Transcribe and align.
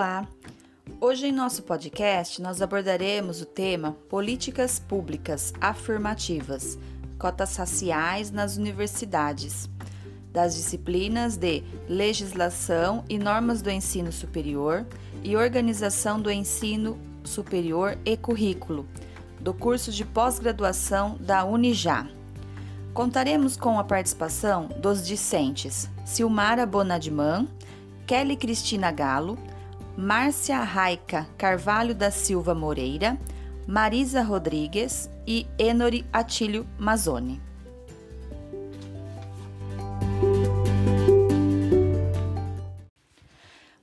Olá! 0.00 0.26
Hoje 0.98 1.26
em 1.26 1.32
nosso 1.32 1.62
podcast 1.62 2.40
nós 2.40 2.62
abordaremos 2.62 3.42
o 3.42 3.44
tema 3.44 3.92
Políticas 4.08 4.78
Públicas 4.78 5.52
Afirmativas, 5.60 6.78
cotas 7.18 7.54
raciais 7.54 8.30
nas 8.30 8.56
universidades, 8.56 9.68
das 10.32 10.56
disciplinas 10.56 11.36
de 11.36 11.62
Legislação 11.86 13.04
e 13.10 13.18
Normas 13.18 13.60
do 13.60 13.70
Ensino 13.70 14.10
Superior 14.10 14.86
e 15.22 15.36
Organização 15.36 16.18
do 16.18 16.30
Ensino 16.30 16.98
Superior 17.22 17.98
e 18.02 18.16
Currículo, 18.16 18.88
do 19.38 19.52
curso 19.52 19.92
de 19.92 20.06
pós-graduação 20.06 21.18
da 21.20 21.44
Unijá. 21.44 22.08
Contaremos 22.94 23.54
com 23.54 23.78
a 23.78 23.84
participação 23.84 24.66
dos 24.78 25.06
discentes 25.06 25.90
Silmara 26.06 26.64
Bonadman, 26.64 27.46
Kelly 28.06 28.36
Cristina 28.36 28.90
Galo, 28.90 29.38
Márcia 29.96 30.58
Raica 30.60 31.28
Carvalho 31.36 31.94
da 31.94 32.10
Silva 32.10 32.54
Moreira, 32.54 33.18
Marisa 33.66 34.22
Rodrigues 34.22 35.10
e 35.26 35.46
Enori 35.58 36.04
Atílio 36.12 36.66
Mazzoni. 36.78 37.40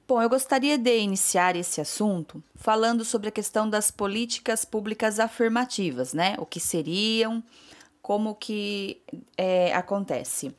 Bom, 0.08 0.22
eu 0.22 0.30
gostaria 0.30 0.78
de 0.78 0.98
iniciar 1.00 1.56
esse 1.56 1.82
assunto 1.82 2.42
falando 2.56 3.04
sobre 3.04 3.28
a 3.28 3.32
questão 3.32 3.70
das 3.70 3.92
políticas 3.92 4.64
públicas 4.64 5.20
afirmativas, 5.20 6.14
né? 6.14 6.36
O 6.40 6.46
que 6.46 6.60
seriam, 6.60 7.44
como 8.02 8.34
que 8.34 9.02
é, 9.38 9.74
acontece. 9.74 10.56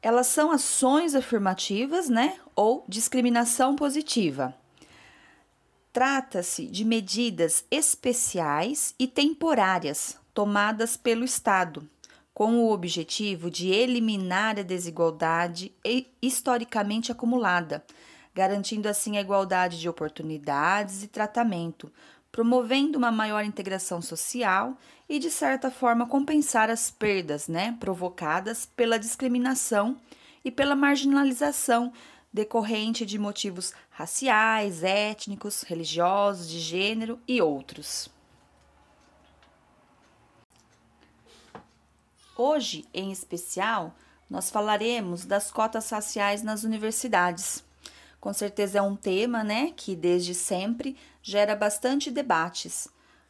Elas 0.00 0.26
são 0.26 0.50
ações 0.50 1.14
afirmativas, 1.14 2.08
né? 2.08 2.38
Ou 2.56 2.84
discriminação 2.88 3.76
positiva. 3.76 4.54
Trata-se 5.94 6.66
de 6.66 6.84
medidas 6.84 7.64
especiais 7.70 8.96
e 8.98 9.06
temporárias 9.06 10.18
tomadas 10.34 10.96
pelo 10.96 11.24
Estado, 11.24 11.88
com 12.34 12.56
o 12.56 12.72
objetivo 12.72 13.48
de 13.48 13.68
eliminar 13.68 14.58
a 14.58 14.64
desigualdade 14.64 15.72
historicamente 16.20 17.12
acumulada, 17.12 17.84
garantindo 18.34 18.88
assim 18.88 19.16
a 19.16 19.20
igualdade 19.20 19.78
de 19.78 19.88
oportunidades 19.88 21.04
e 21.04 21.06
tratamento, 21.06 21.92
promovendo 22.32 22.98
uma 22.98 23.12
maior 23.12 23.44
integração 23.44 24.02
social 24.02 24.76
e, 25.08 25.20
de 25.20 25.30
certa 25.30 25.70
forma, 25.70 26.08
compensar 26.08 26.70
as 26.70 26.90
perdas 26.90 27.46
né, 27.46 27.76
provocadas 27.78 28.66
pela 28.66 28.98
discriminação 28.98 29.96
e 30.44 30.50
pela 30.50 30.74
marginalização 30.74 31.92
decorrente 32.34 33.06
de 33.06 33.16
motivos 33.16 33.72
raciais, 33.88 34.82
étnicos, 34.82 35.62
religiosos, 35.62 36.50
de 36.50 36.58
gênero 36.58 37.20
e 37.28 37.40
outros. 37.40 38.10
Hoje, 42.36 42.84
em 42.92 43.12
especial, 43.12 43.94
nós 44.28 44.50
falaremos 44.50 45.24
das 45.24 45.52
cotas 45.52 45.88
raciais 45.88 46.42
nas 46.42 46.64
universidades. 46.64 47.62
Com 48.20 48.32
certeza 48.32 48.78
é 48.78 48.82
um 48.82 48.96
tema, 48.96 49.44
né, 49.44 49.72
que 49.76 49.94
desde 49.94 50.34
sempre 50.34 50.96
gera 51.22 51.54
bastante 51.54 52.10
debates, 52.10 52.88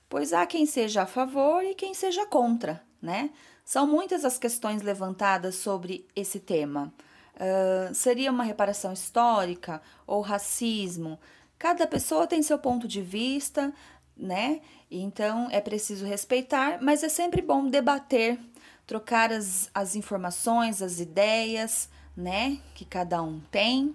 pois 0.08 0.33
há 0.33 0.46
quem 0.46 0.64
seja 0.64 1.02
a 1.02 1.06
favor 1.06 1.62
e 1.62 1.74
quem 1.74 1.92
seja 1.92 2.24
contra, 2.27 2.83
né? 3.02 3.30
São 3.66 3.86
muitas 3.86 4.24
as 4.24 4.39
questões 4.39 4.80
levantadas 4.80 5.56
sobre 5.56 6.06
esse 6.16 6.41
tema. 6.41 6.92
Uh, 7.34 7.92
seria 7.95 8.30
uma 8.30 8.45
reparação 8.45 8.92
histórica 8.92 9.83
ou 10.06 10.20
racismo? 10.20 11.18
Cada 11.58 11.86
pessoa 11.86 12.27
tem 12.27 12.42
seu 12.42 12.58
ponto 12.58 12.86
de 12.86 13.02
vista, 13.02 13.72
né? 14.17 14.61
Então 14.90 15.48
é 15.50 15.61
preciso 15.61 16.06
respeitar, 16.06 16.78
mas 16.80 17.02
é 17.02 17.08
sempre 17.08 17.42
bom 17.42 17.68
debater, 17.68 18.39
trocar 18.86 19.33
as, 19.33 19.68
as 19.74 19.96
informações, 19.96 20.80
as 20.80 21.00
ideias, 21.00 21.89
né? 22.17 22.58
Que 22.74 22.84
cada 22.84 23.23
um 23.23 23.40
tem, 23.50 23.94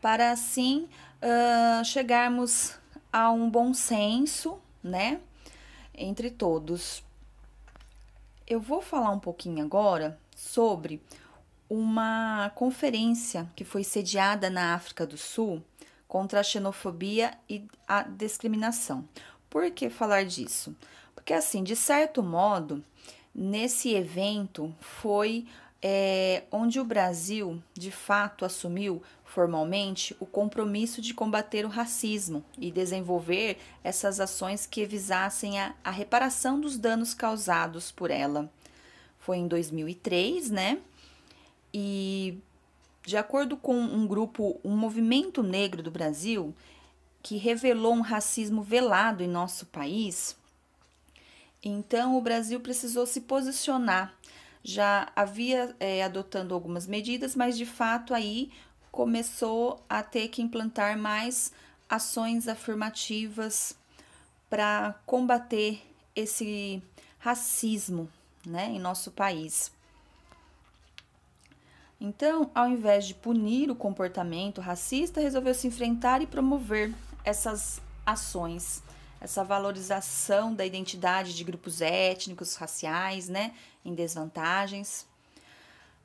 para 0.00 0.30
assim 0.30 0.88
uh, 1.22 1.84
chegarmos 1.84 2.74
a 3.12 3.30
um 3.30 3.48
bom 3.48 3.72
senso, 3.72 4.58
né? 4.82 5.20
Entre 5.94 6.30
todos. 6.30 7.02
Eu 8.46 8.60
vou 8.60 8.82
falar 8.82 9.10
um 9.10 9.18
pouquinho 9.18 9.64
agora 9.64 10.18
sobre 10.36 11.02
uma 11.68 12.50
conferência 12.54 13.50
que 13.56 13.64
foi 13.64 13.82
sediada 13.82 14.48
na 14.48 14.74
África 14.74 15.06
do 15.06 15.16
Sul 15.16 15.62
contra 16.06 16.40
a 16.40 16.42
xenofobia 16.42 17.36
e 17.48 17.64
a 17.86 18.02
discriminação. 18.02 19.08
Por 19.50 19.70
que 19.70 19.90
falar 19.90 20.24
disso? 20.24 20.74
Porque, 21.14 21.32
assim, 21.32 21.64
de 21.64 21.74
certo 21.74 22.22
modo, 22.22 22.84
nesse 23.34 23.94
evento 23.94 24.74
foi 24.80 25.46
é, 25.82 26.44
onde 26.50 26.80
o 26.80 26.84
Brasil 26.84 27.62
de 27.74 27.90
fato 27.90 28.44
assumiu 28.44 29.02
formalmente 29.24 30.16
o 30.18 30.24
compromisso 30.24 31.02
de 31.02 31.12
combater 31.12 31.64
o 31.64 31.68
racismo 31.68 32.44
e 32.58 32.70
desenvolver 32.70 33.58
essas 33.84 34.18
ações 34.18 34.66
que 34.66 34.86
visassem 34.86 35.60
a, 35.60 35.74
a 35.84 35.90
reparação 35.90 36.60
dos 36.60 36.78
danos 36.78 37.12
causados 37.12 37.90
por 37.90 38.10
ela. 38.10 38.50
Foi 39.18 39.36
em 39.36 39.48
2003, 39.48 40.50
né? 40.50 40.78
E 41.78 42.38
de 43.04 43.18
acordo 43.18 43.54
com 43.54 43.78
um 43.78 44.06
grupo, 44.06 44.58
um 44.64 44.74
movimento 44.74 45.42
negro 45.42 45.82
do 45.82 45.90
Brasil, 45.90 46.54
que 47.22 47.36
revelou 47.36 47.92
um 47.92 48.00
racismo 48.00 48.62
velado 48.62 49.22
em 49.22 49.28
nosso 49.28 49.66
país, 49.66 50.34
então 51.62 52.16
o 52.16 52.20
Brasil 52.22 52.60
precisou 52.60 53.04
se 53.04 53.20
posicionar. 53.20 54.14
Já 54.64 55.12
havia 55.14 55.76
é, 55.78 56.02
adotando 56.02 56.54
algumas 56.54 56.86
medidas, 56.86 57.36
mas 57.36 57.58
de 57.58 57.66
fato 57.66 58.14
aí 58.14 58.50
começou 58.90 59.84
a 59.86 60.02
ter 60.02 60.28
que 60.28 60.40
implantar 60.40 60.96
mais 60.96 61.52
ações 61.90 62.48
afirmativas 62.48 63.76
para 64.48 64.94
combater 65.04 65.82
esse 66.14 66.82
racismo 67.18 68.08
né, 68.46 68.70
em 68.70 68.78
nosso 68.78 69.10
país. 69.10 69.75
Então, 72.00 72.50
ao 72.54 72.68
invés 72.68 73.06
de 73.06 73.14
punir 73.14 73.70
o 73.70 73.74
comportamento 73.74 74.60
racista, 74.60 75.20
resolveu 75.20 75.54
se 75.54 75.66
enfrentar 75.66 76.20
e 76.20 76.26
promover 76.26 76.92
essas 77.24 77.80
ações, 78.04 78.82
essa 79.20 79.42
valorização 79.42 80.54
da 80.54 80.66
identidade 80.66 81.34
de 81.34 81.42
grupos 81.42 81.80
étnicos, 81.80 82.54
raciais, 82.56 83.28
né, 83.28 83.54
em 83.84 83.94
desvantagens. 83.94 85.06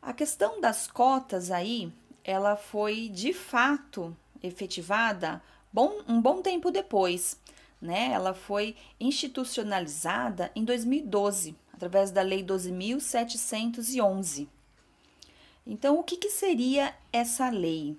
A 0.01 0.13
questão 0.13 0.61
das 0.61 0.87
cotas 0.87 1.51
aí 1.51 1.91
ela 2.23 2.55
foi 2.55 3.09
de 3.09 3.33
fato 3.33 4.15
efetivada 4.41 5.41
bom, 5.71 6.01
um 6.07 6.19
bom 6.21 6.41
tempo 6.41 6.71
depois. 6.71 7.39
Né? 7.81 8.11
Ela 8.11 8.33
foi 8.33 8.75
institucionalizada 8.99 10.51
em 10.55 10.63
2012, 10.63 11.55
através 11.73 12.11
da 12.11 12.21
Lei 12.21 12.43
12.711. 12.43 14.47
Então, 15.65 15.99
o 15.99 16.03
que, 16.03 16.17
que 16.17 16.29
seria 16.29 16.93
essa 17.11 17.49
lei? 17.49 17.97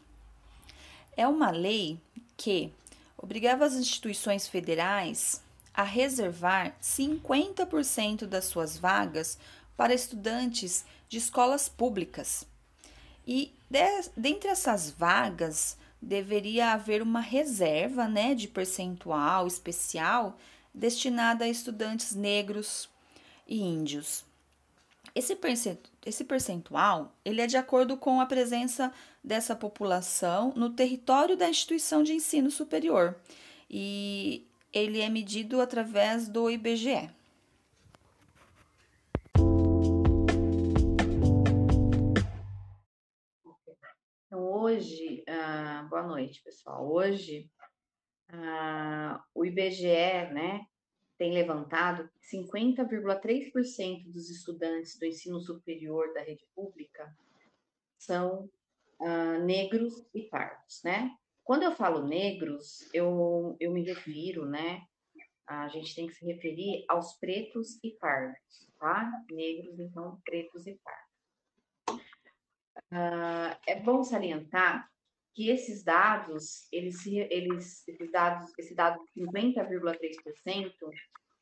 É 1.17 1.27
uma 1.27 1.51
lei 1.51 1.99
que 2.37 2.73
obrigava 3.17 3.65
as 3.65 3.75
instituições 3.75 4.49
federais 4.49 5.43
a 5.73 5.83
reservar 5.83 6.75
50% 6.83 8.27
das 8.27 8.47
suas 8.47 8.77
vagas 8.77 9.39
para 9.77 9.95
estudantes 9.95 10.85
de 11.09 11.19
escolas 11.19 11.69
públicas 11.69 12.47
e 13.27 13.53
de, 13.71 14.11
dentre 14.17 14.49
essas 14.49 14.91
vagas, 14.91 15.77
deveria 16.01 16.73
haver 16.73 17.01
uma 17.01 17.21
reserva 17.21 18.09
né, 18.09 18.35
de 18.35 18.49
percentual 18.49 19.47
especial 19.47 20.37
destinada 20.75 21.45
a 21.45 21.49
estudantes 21.49 22.15
negros 22.15 22.89
e 23.47 23.61
índios. 23.61 24.25
Esse, 25.15 25.39
esse 26.07 26.25
percentual 26.25 27.15
ele 27.25 27.41
é 27.41 27.47
de 27.47 27.57
acordo 27.57 27.97
com 27.97 28.21
a 28.21 28.27
presença 28.27 28.93
dessa 29.23 29.55
população 29.55 30.53
no 30.57 30.71
território 30.71 31.37
da 31.37 31.49
instituição 31.49 32.03
de 32.03 32.13
ensino 32.13 32.51
superior 32.51 33.17
e 33.69 34.47
ele 34.73 35.01
é 35.01 35.09
medido 35.09 35.61
através 35.61 36.29
do 36.29 36.51
IBGE. 36.51 37.11
hoje, 44.73 45.23
ah, 45.29 45.87
boa 45.91 46.03
noite, 46.03 46.43
pessoal. 46.43 46.91
Hoje, 46.91 47.51
ah, 48.29 49.23
o 49.35 49.45
IBGE, 49.45 50.33
né, 50.33 50.65
tem 51.19 51.33
levantado 51.33 52.09
que 52.21 52.37
50,3% 52.37 54.11
dos 54.11 54.31
estudantes 54.31 54.99
do 54.99 55.07
ensino 55.07 55.41
superior 55.41 56.13
da 56.15 56.23
rede 56.23 56.45
pública 56.55 57.15
são 57.99 58.51
ah, 59.01 59.39
negros 59.39 60.05
e 60.15 60.23
pardos, 60.23 60.83
né? 60.85 61.15
Quando 61.45 61.65
eu 61.65 61.73
falo 61.73 62.07
negros, 62.07 62.89
eu, 62.95 63.57
eu 63.59 63.73
me 63.73 63.83
refiro, 63.85 64.47
né? 64.47 64.83
A 65.47 65.69
gente 65.69 65.95
tem 65.95 66.07
que 66.07 66.15
se 66.15 66.25
referir 66.25 66.85
aos 66.89 67.15
pretos 67.15 67.79
e 67.83 67.91
pardos, 67.99 68.71
tá? 68.79 69.11
Negros, 69.31 69.79
então, 69.81 70.21
pretos 70.25 70.67
e 70.67 70.79
pardos. 70.85 72.03
Uh, 72.93 73.57
é 73.67 73.81
bom 73.81 74.05
salientar 74.05 74.92
que 75.35 75.49
esses 75.49 75.83
dados, 75.83 76.69
eles, 76.71 77.07
eles, 77.07 77.87
esses 77.89 78.11
dados, 78.11 78.53
esse 78.59 78.75
dado 78.75 79.01
50,3%, 79.17 80.73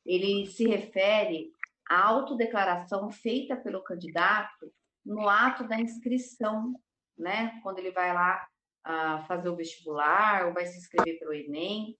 ele 0.05 0.47
se 0.47 0.65
refere 0.65 1.51
à 1.89 2.07
autodeclaração 2.07 3.11
feita 3.11 3.55
pelo 3.55 3.83
candidato 3.83 4.73
no 5.05 5.27
ato 5.27 5.67
da 5.67 5.79
inscrição, 5.79 6.73
né? 7.17 7.59
Quando 7.61 7.79
ele 7.79 7.91
vai 7.91 8.13
lá 8.13 8.47
uh, 8.87 9.25
fazer 9.27 9.49
o 9.49 9.55
vestibular 9.55 10.47
ou 10.47 10.53
vai 10.53 10.65
se 10.65 10.77
inscrever 10.77 11.19
pelo 11.19 11.33
Enem. 11.33 11.97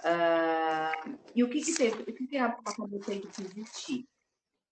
Uh, 0.00 1.18
e 1.34 1.42
o 1.42 1.48
que 1.48 1.62
que, 1.62 1.74
teve, 1.74 2.02
o 2.02 2.14
que, 2.14 2.26
que 2.26 2.36
acabou 2.36 3.00
tendo 3.00 3.28
que 3.28 3.42
existir? 3.42 4.08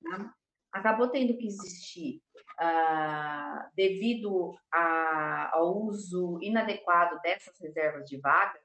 Né? 0.03 0.31
Acabou 0.73 1.09
tendo 1.09 1.37
que 1.37 1.47
existir 1.47 2.21
uh, 2.61 3.71
devido 3.75 4.55
a, 4.73 5.51
ao 5.55 5.77
uso 5.83 6.39
inadequado 6.43 7.19
dessas 7.23 7.59
reservas 7.59 8.05
de 8.05 8.19
vagas, 8.19 8.63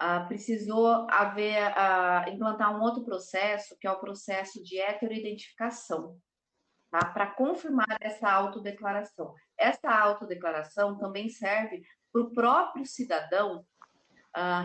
uh, 0.00 0.26
precisou 0.26 1.06
haver, 1.10 1.70
uh, 1.70 2.28
implantar 2.28 2.76
um 2.76 2.82
outro 2.82 3.04
processo, 3.04 3.76
que 3.80 3.86
é 3.86 3.92
o 3.92 4.00
processo 4.00 4.62
de 4.62 4.80
heteroidentificação, 4.80 6.18
tá? 6.90 7.06
para 7.06 7.28
confirmar 7.28 7.96
essa 8.00 8.30
autodeclaração. 8.30 9.34
Essa 9.56 9.90
autodeclaração 9.90 10.98
também 10.98 11.28
serve 11.28 11.82
para 12.12 12.22
o 12.22 12.32
próprio 12.32 12.84
cidadão 12.84 13.64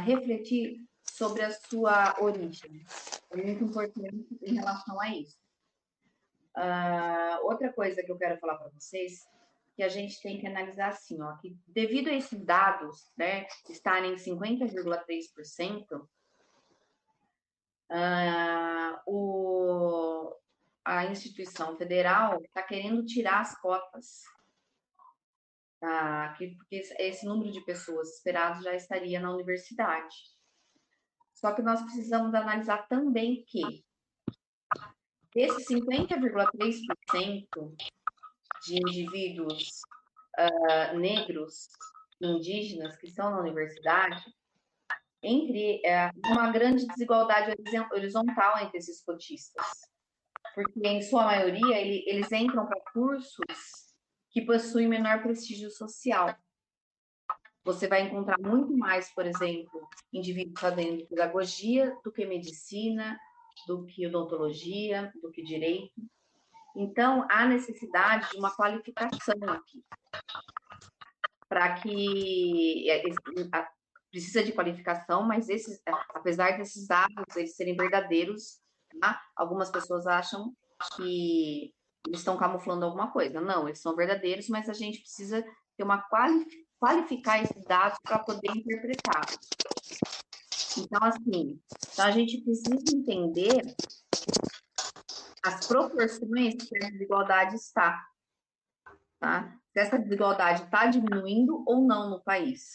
refletir 0.04 0.78
sobre 1.12 1.42
a 1.42 1.52
sua 1.52 2.16
origem. 2.20 2.84
É 3.32 3.38
muito 3.38 3.64
importante 3.64 4.28
em 4.44 4.56
relação 4.56 5.00
a 5.00 5.10
isso. 5.10 5.45
Uh, 6.56 7.46
outra 7.46 7.72
coisa 7.74 8.02
que 8.02 8.12
eu 8.12 8.18
quero 8.18 8.40
falar 8.40 8.56
para 8.56 8.70
vocês, 8.70 9.28
que 9.76 9.84
a 9.84 9.90
gente 9.90 10.22
tem 10.22 10.40
que 10.40 10.48
analisar 10.48 10.90
assim, 10.90 11.22
ó, 11.22 11.36
que 11.38 11.58
devido 11.68 12.08
a 12.08 12.14
esses 12.14 12.44
dados, 12.44 13.12
né, 13.18 13.46
estarem 13.70 14.14
em 14.14 14.16
50,3%, 14.16 16.02
uh, 17.92 19.00
o, 19.06 20.34
a 20.84 21.06
instituição 21.06 21.76
federal 21.78 22.42
está 22.42 22.64
querendo 22.64 23.04
tirar 23.04 23.42
as 23.42 23.60
cotas, 23.60 24.24
tá? 25.80 26.34
que, 26.38 26.56
porque 26.56 26.78
esse 26.98 27.26
número 27.26 27.52
de 27.52 27.60
pessoas 27.66 28.16
esperados 28.16 28.64
já 28.64 28.74
estaria 28.74 29.20
na 29.20 29.32
universidade. 29.32 30.16
Só 31.34 31.52
que 31.52 31.62
nós 31.62 31.82
precisamos 31.82 32.34
analisar 32.34 32.88
também 32.88 33.44
que 33.46 33.84
Desses 35.36 35.68
50,3% 35.68 37.76
de 38.66 38.76
indivíduos 38.76 39.82
uh, 40.40 40.98
negros 40.98 41.68
indígenas 42.22 42.96
que 42.96 43.08
estão 43.08 43.32
na 43.32 43.42
universidade, 43.42 44.24
entre 45.22 45.82
uh, 45.86 46.32
uma 46.32 46.50
grande 46.52 46.88
desigualdade 46.88 47.54
horizontal 47.92 48.60
entre 48.60 48.78
esses 48.78 49.04
cotistas. 49.04 49.66
Porque, 50.54 50.88
em 50.88 51.02
sua 51.02 51.26
maioria, 51.26 51.82
ele, 51.82 52.06
eles 52.08 52.32
entram 52.32 52.66
para 52.66 52.80
cursos 52.94 53.44
que 54.30 54.42
possuem 54.42 54.88
menor 54.88 55.22
prestígio 55.22 55.70
social. 55.70 56.34
Você 57.66 57.88
vai 57.88 58.04
encontrar 58.04 58.40
muito 58.40 58.78
mais, 58.78 59.14
por 59.14 59.26
exemplo, 59.26 59.90
indivíduos 60.14 60.62
fazendo 60.62 61.06
pedagogia 61.08 61.98
do 62.04 62.12
que 62.12 62.26
medicina, 62.26 63.20
do 63.68 63.86
que 63.86 64.08
odontologia, 64.08 65.12
do 65.22 65.32
que 65.32 65.44
direito. 65.44 65.94
Então, 66.76 67.26
há 67.30 67.46
necessidade 67.46 68.30
de 68.32 68.38
uma 68.38 68.54
qualificação 68.56 69.36
aqui. 69.50 69.84
Para 71.48 71.76
que. 71.76 72.90
É, 72.90 73.04
precisa 74.12 74.44
de 74.44 74.54
qualificação, 74.54 75.24
mas 75.24 75.50
esses, 75.50 75.82
apesar 76.14 76.58
desses 76.58 76.88
dados 76.88 77.36
eles 77.36 77.54
serem 77.56 77.76
verdadeiros, 77.76 78.62
tá? 79.02 79.22
algumas 79.36 79.70
pessoas 79.70 80.08
acham 80.08 80.54
que 80.96 81.74
eles 82.08 82.20
estão 82.20 82.38
camuflando 82.38 82.86
alguma 82.86 83.12
coisa. 83.12 83.42
Não, 83.42 83.68
eles 83.68 83.82
são 83.82 83.94
verdadeiros, 83.94 84.48
mas 84.48 84.70
a 84.70 84.74
gente 84.74 85.02
precisa 85.02 85.44
ter 85.76 85.84
uma 85.84 86.02
qualificar 86.80 87.44
esses 87.44 87.64
dados 87.66 87.98
para 88.04 88.20
poder 88.20 88.52
interpretar. 88.56 89.26
Então, 90.78 91.04
assim, 91.04 91.62
então 91.94 92.06
a 92.06 92.12
gente 92.12 92.42
precisa 92.42 92.76
entender 92.94 93.76
as 95.44 95.68
proporções 95.68 96.56
que 96.56 96.84
a 96.84 96.90
desigualdade 96.90 97.56
está. 97.56 98.06
Tá? 99.20 99.58
Se 99.72 99.80
essa 99.80 99.98
desigualdade 99.98 100.64
está 100.64 100.88
diminuindo 100.88 101.64
ou 101.66 101.86
não 101.86 102.10
no 102.10 102.24
país. 102.24 102.72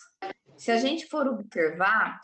Se 0.57 0.71
a 0.71 0.79
gente 0.79 1.07
for 1.09 1.27
observar, 1.27 2.21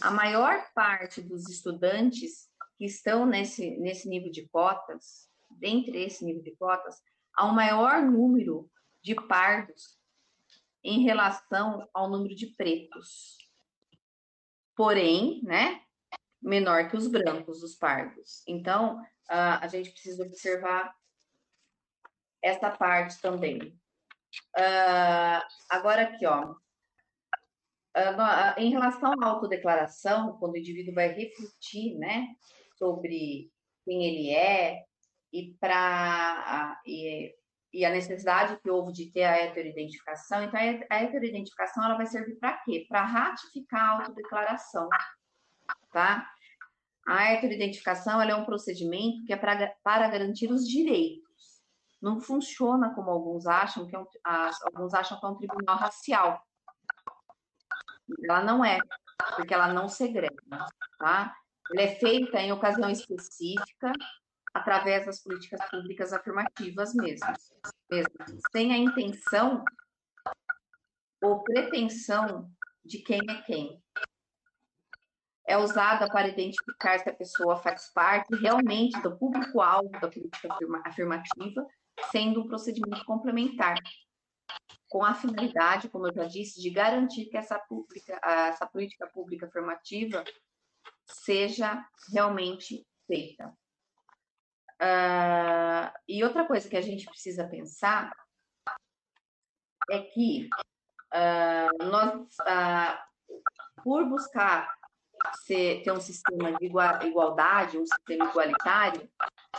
a 0.00 0.10
maior 0.10 0.64
parte 0.74 1.20
dos 1.20 1.48
estudantes 1.48 2.48
que 2.78 2.86
estão 2.86 3.26
nesse, 3.26 3.76
nesse 3.78 4.08
nível 4.08 4.30
de 4.30 4.48
cotas, 4.48 5.28
dentre 5.58 6.02
esse 6.02 6.24
nível 6.24 6.42
de 6.42 6.56
cotas, 6.56 6.96
há 7.34 7.46
um 7.46 7.52
maior 7.52 8.02
número 8.02 8.70
de 9.02 9.14
pardos 9.14 9.98
em 10.82 11.02
relação 11.02 11.86
ao 11.92 12.08
número 12.08 12.34
de 12.34 12.46
pretos 12.46 13.36
porém, 14.80 15.42
né, 15.42 15.82
menor 16.40 16.88
que 16.88 16.96
os 16.96 17.06
brancos, 17.06 17.62
os 17.62 17.74
pardos. 17.74 18.42
Então, 18.48 18.98
uh, 18.98 19.60
a 19.60 19.68
gente 19.68 19.90
precisa 19.90 20.24
observar 20.24 20.90
essa 22.42 22.70
parte 22.70 23.20
também. 23.20 23.78
Uh, 24.56 25.44
agora 25.68 26.04
aqui, 26.04 26.24
ó. 26.24 26.52
Uh, 27.94 28.56
em 28.56 28.70
relação 28.70 29.12
à 29.20 29.26
autodeclaração, 29.26 30.38
quando 30.38 30.54
o 30.54 30.56
indivíduo 30.56 30.94
vai 30.94 31.08
refletir, 31.08 31.98
né, 31.98 32.28
sobre 32.78 33.52
quem 33.84 34.06
ele 34.06 34.30
é 34.30 34.82
e 35.30 35.54
para 35.60 36.80
e, 36.86 37.34
e 37.72 37.84
a 37.84 37.90
necessidade 37.90 38.58
que 38.60 38.70
houve 38.70 38.92
de 38.92 39.10
ter 39.12 39.24
a 39.24 39.36
heteroidentificação. 39.36 40.42
Então, 40.42 40.60
a 40.60 40.96
heteroidentificação 40.96 41.84
ela 41.84 41.96
vai 41.96 42.06
servir 42.06 42.36
para 42.36 42.58
quê? 42.58 42.86
Para 42.88 43.04
ratificar 43.04 43.80
a 43.80 43.90
autodeclaração, 43.98 44.88
tá? 45.92 46.28
A 47.06 47.32
heteroidentificação 47.32 48.20
ela 48.20 48.32
é 48.32 48.34
um 48.34 48.44
procedimento 48.44 49.24
que 49.24 49.32
é 49.32 49.36
pra, 49.36 49.74
para 49.82 50.08
garantir 50.08 50.50
os 50.50 50.66
direitos. 50.66 51.30
Não 52.00 52.20
funciona 52.20 52.94
como 52.94 53.10
alguns 53.10 53.46
acham, 53.46 53.86
que 53.86 53.94
é 53.94 53.98
um, 53.98 54.06
alguns 54.64 54.94
acham 54.94 55.18
que 55.18 55.26
é 55.26 55.28
um 55.28 55.36
tribunal 55.36 55.76
racial. 55.76 56.42
Ela 58.24 58.42
não 58.42 58.64
é, 58.64 58.78
porque 59.36 59.54
ela 59.54 59.72
não 59.72 59.88
segrega, 59.88 60.34
tá? 60.98 61.34
Ela 61.72 61.82
é 61.82 61.94
feita 61.94 62.40
em 62.40 62.52
ocasião 62.52 62.90
específica, 62.90 63.92
através 64.52 65.06
das 65.06 65.22
políticas 65.22 65.60
públicas 65.70 66.12
afirmativas 66.12 66.94
mesmo, 66.94 67.32
mesmo 67.90 68.14
sem 68.50 68.72
a 68.72 68.78
intenção 68.78 69.64
ou 71.22 71.42
pretensão 71.44 72.50
de 72.84 72.98
quem 72.98 73.20
é 73.28 73.42
quem. 73.42 73.82
É 75.46 75.58
usada 75.58 76.08
para 76.08 76.28
identificar 76.28 76.98
se 76.98 77.08
a 77.08 77.14
pessoa 77.14 77.56
faz 77.56 77.92
parte 77.92 78.34
realmente 78.36 79.00
do 79.02 79.16
público-alvo 79.16 79.90
da 79.90 80.08
política 80.08 80.48
afirmativa, 80.84 81.66
sendo 82.10 82.40
um 82.40 82.48
procedimento 82.48 83.04
complementar, 83.04 83.76
com 84.88 85.04
a 85.04 85.14
finalidade, 85.14 85.88
como 85.88 86.08
eu 86.08 86.14
já 86.14 86.24
disse, 86.24 86.60
de 86.60 86.70
garantir 86.70 87.26
que 87.26 87.36
essa, 87.36 87.58
pública, 87.58 88.20
essa 88.22 88.66
política 88.66 89.06
pública 89.06 89.46
afirmativa 89.46 90.24
seja 91.06 91.84
realmente 92.12 92.84
feita. 93.06 93.52
Uh, 94.80 95.92
e 96.08 96.24
outra 96.24 96.46
coisa 96.46 96.66
que 96.68 96.76
a 96.76 96.80
gente 96.80 97.04
precisa 97.04 97.46
pensar 97.46 98.10
é 99.90 100.00
que 100.00 100.48
uh, 101.12 101.84
nós, 101.84 102.14
uh, 102.40 103.82
por 103.84 104.06
buscar 104.06 104.74
ser, 105.44 105.82
ter 105.82 105.92
um 105.92 106.00
sistema 106.00 106.56
de 106.56 106.64
igualdade, 106.64 107.76
um 107.76 107.84
sistema 107.84 108.30
igualitário, 108.30 109.06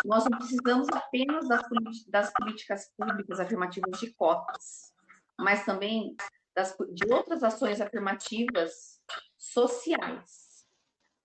nós 0.03 0.25
não 0.25 0.39
precisamos 0.39 0.87
apenas 0.89 1.47
das, 1.47 1.61
das 2.07 2.33
políticas 2.33 2.91
públicas 2.97 3.39
afirmativas 3.39 3.99
de 3.99 4.11
cotas, 4.13 4.91
mas 5.39 5.63
também 5.65 6.15
das, 6.55 6.75
de 6.93 7.13
outras 7.13 7.43
ações 7.43 7.79
afirmativas 7.79 8.99
sociais. 9.37 10.65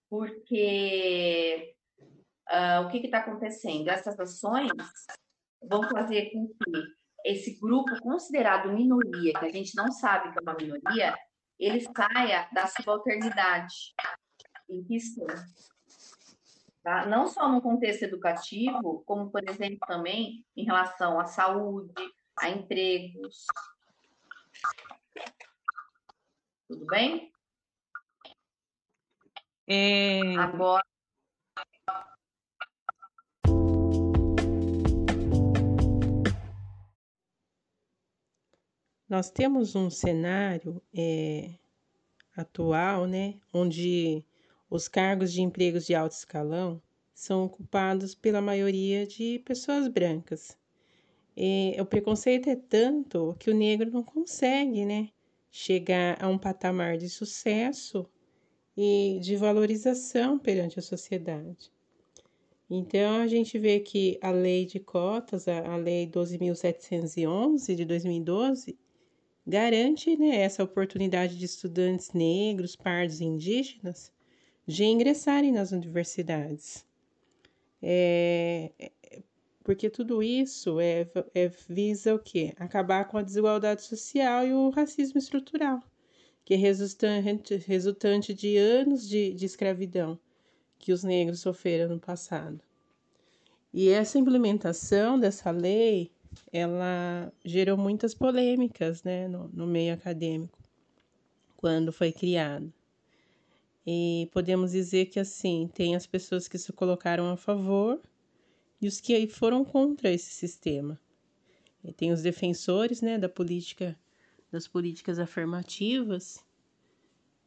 Porque 0.09 1.76
uh, 2.51 2.87
o 2.87 2.91
que 2.91 2.99
está 2.99 3.19
acontecendo? 3.19 3.89
Essas 3.89 4.19
ações 4.19 4.71
vão 5.63 5.89
fazer 5.89 6.31
com 6.33 6.49
que 6.49 6.83
esse 7.25 7.59
grupo 7.59 8.01
considerado 8.01 8.73
minoria, 8.73 9.33
que 9.33 9.45
a 9.45 9.51
gente 9.51 9.75
não 9.75 9.91
sabe 9.91 10.33
que 10.33 10.39
é 10.39 10.43
uma 10.43 10.55
minoria, 10.55 11.17
ele 11.59 11.81
saia 11.81 12.49
da 12.53 12.67
subalternidade 12.67 13.95
em 14.69 14.85
que 14.85 14.97
estão. 14.97 15.27
Tá? 16.83 17.05
Não 17.07 17.27
só 17.27 17.49
no 17.49 17.61
contexto 17.61 18.05
educativo, 18.05 19.03
como, 19.05 19.29
por 19.31 19.43
exemplo, 19.49 19.79
também 19.89 20.45
em 20.57 20.65
relação 20.65 21.19
à 21.19 21.25
saúde, 21.25 21.93
a 22.39 22.49
empregos. 22.49 23.45
Tudo 26.69 26.87
bem? 26.87 27.33
É... 29.67 30.37
Agora. 30.37 30.86
Nós 39.17 39.31
temos 39.31 39.75
um 39.75 39.89
cenário 39.89 40.83
é, 40.95 41.53
atual, 42.37 43.07
né, 43.07 43.37
onde 43.51 44.23
os 44.69 44.89
cargos 44.89 45.33
de 45.33 45.41
empregos 45.41 45.87
de 45.87 45.95
alto 45.95 46.13
escalão 46.13 46.83
são 47.15 47.43
ocupados 47.43 48.15
pela 48.15 48.43
maioria 48.43 49.07
de 49.07 49.39
pessoas 49.39 49.89
brancas. 49.89 50.55
E 51.35 51.75
o 51.81 51.87
preconceito 51.87 52.51
é 52.51 52.57
tanto 52.57 53.35
que 53.39 53.49
o 53.49 53.55
negro 53.55 53.91
não 53.91 54.03
consegue, 54.03 54.85
né, 54.85 55.09
chegar 55.51 56.23
a 56.23 56.29
um 56.29 56.37
patamar 56.37 56.99
de 56.99 57.09
sucesso 57.09 58.07
e 58.77 59.19
de 59.23 59.35
valorização 59.35 60.39
perante 60.39 60.79
a 60.79 60.83
sociedade. 60.83 61.73
Então, 62.69 63.23
a 63.23 63.27
gente 63.27 63.59
vê 63.59 63.81
que 63.81 64.19
a 64.21 64.31
lei 64.31 64.67
de 64.67 64.79
cotas, 64.79 65.49
a, 65.49 65.75
lei 65.77 66.07
12.711 66.07 67.75
de 67.75 67.87
2012, 67.87 68.77
garante 69.47 70.17
né, 70.17 70.41
essa 70.41 70.65
oportunidade 70.65 71.39
de 71.39 71.45
estudantes 71.45 72.13
negros, 72.13 72.75
pardos 72.75 73.21
e 73.21 73.25
indígenas 73.25 74.13
de 74.67 74.85
ingressarem 74.85 75.53
nas 75.53 75.73
universidades. 75.73 76.85
É, 77.81 78.71
porque 79.63 79.89
tudo 79.89 80.23
isso 80.23 80.81
é, 80.81 81.09
é, 81.35 81.49
visa 81.69 82.15
o 82.15 82.19
quê? 82.19 82.53
Acabar 82.57 83.05
com 83.07 83.19
a 83.19 83.23
desigualdade 83.23 83.83
social 83.83 84.47
e 84.47 84.53
o 84.53 84.71
racismo 84.71 85.19
estrutural 85.19 85.83
que 86.47 86.55
é 86.55 86.57
resultante, 86.57 87.57
resultante 87.57 88.33
de 88.33 88.57
anos 88.57 89.07
de, 89.07 89.35
de 89.35 89.45
escravidão 89.45 90.17
que 90.79 90.93
os 90.93 91.03
negros 91.03 91.41
sofreram 91.41 91.89
no 91.89 92.01
passado. 92.01 92.61
E 93.75 93.89
essa 93.89 94.17
implementação 94.17 95.19
dessa 95.19 95.51
lei, 95.51 96.13
ela 96.53 97.33
gerou 97.45 97.77
muitas 97.77 98.15
polêmicas 98.15 99.03
né, 99.03 99.29
no, 99.29 99.49
no 99.49 99.67
meio 99.67 99.95
acadêmico, 99.95 100.59
quando 101.57 101.93
foi 101.93 102.13
criada. 102.13 102.73
E 103.87 104.29
podemos 104.33 104.73
dizer 104.73 105.07
que, 105.07 105.21
assim, 105.21 105.71
tem 105.73 105.95
as 105.95 106.07
pessoas 106.07 106.49
que 106.49 106.59
se 106.59 106.73
colocaram 106.73 107.31
a 107.31 107.37
favor 107.37 108.01
e 108.81 108.89
os 108.89 109.01
que 109.01 109.27
foram 109.29 109.65
contra 109.65 110.11
esse 110.11 110.31
sistema. 110.31 111.01
E 111.85 111.93
tem 111.93 112.13
os 112.13 112.23
defensores 112.23 113.01
né, 113.01 113.17
da 113.17 113.29
política 113.29 113.97
das 114.51 114.67
políticas 114.67 115.19
afirmativas 115.19 116.45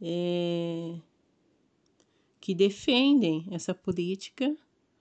é, 0.01 0.99
que 2.39 2.53
defendem 2.53 3.47
essa 3.51 3.73
política 3.73 4.55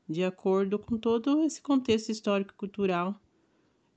de 0.09 0.25
acordo 0.25 0.79
com 0.79 0.97
todo 0.97 1.45
esse 1.45 1.61
contexto 1.61 2.11
histórico-cultural 2.11 3.21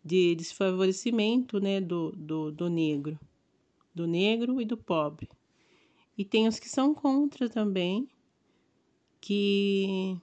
de 0.03 0.35
desfavorecimento 0.35 1.59
né, 1.59 1.79
do, 1.79 2.11
do, 2.11 2.51
do 2.51 2.69
negro, 2.69 3.19
do 3.93 4.07
negro 4.07 4.59
e 4.59 4.65
do 4.65 4.75
pobre. 4.75 5.29
E 6.17 6.25
tem 6.25 6.47
os 6.47 6.59
que 6.59 6.67
são 6.67 6.93
contra 6.93 7.49
também, 7.49 8.07
que 9.19 10.17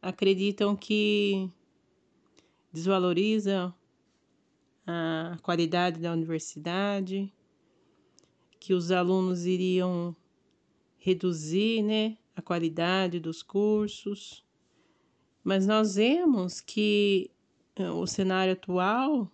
acreditam 0.00 0.76
que 0.76 1.50
desvaloriza 2.72 3.74
a 4.86 5.38
qualidade 5.42 6.00
da 6.00 6.12
universidade, 6.12 7.32
que 8.60 8.74
os 8.74 8.90
alunos 8.90 9.44
iriam 9.46 10.14
reduzir 10.96 11.82
né, 11.82 12.16
a 12.34 12.42
qualidade 12.42 13.20
dos 13.20 13.42
cursos, 13.42 14.44
mas 15.42 15.66
nós 15.66 15.96
vemos 15.96 16.60
que 16.60 17.30
o 17.78 18.06
cenário 18.06 18.52
atual 18.52 19.30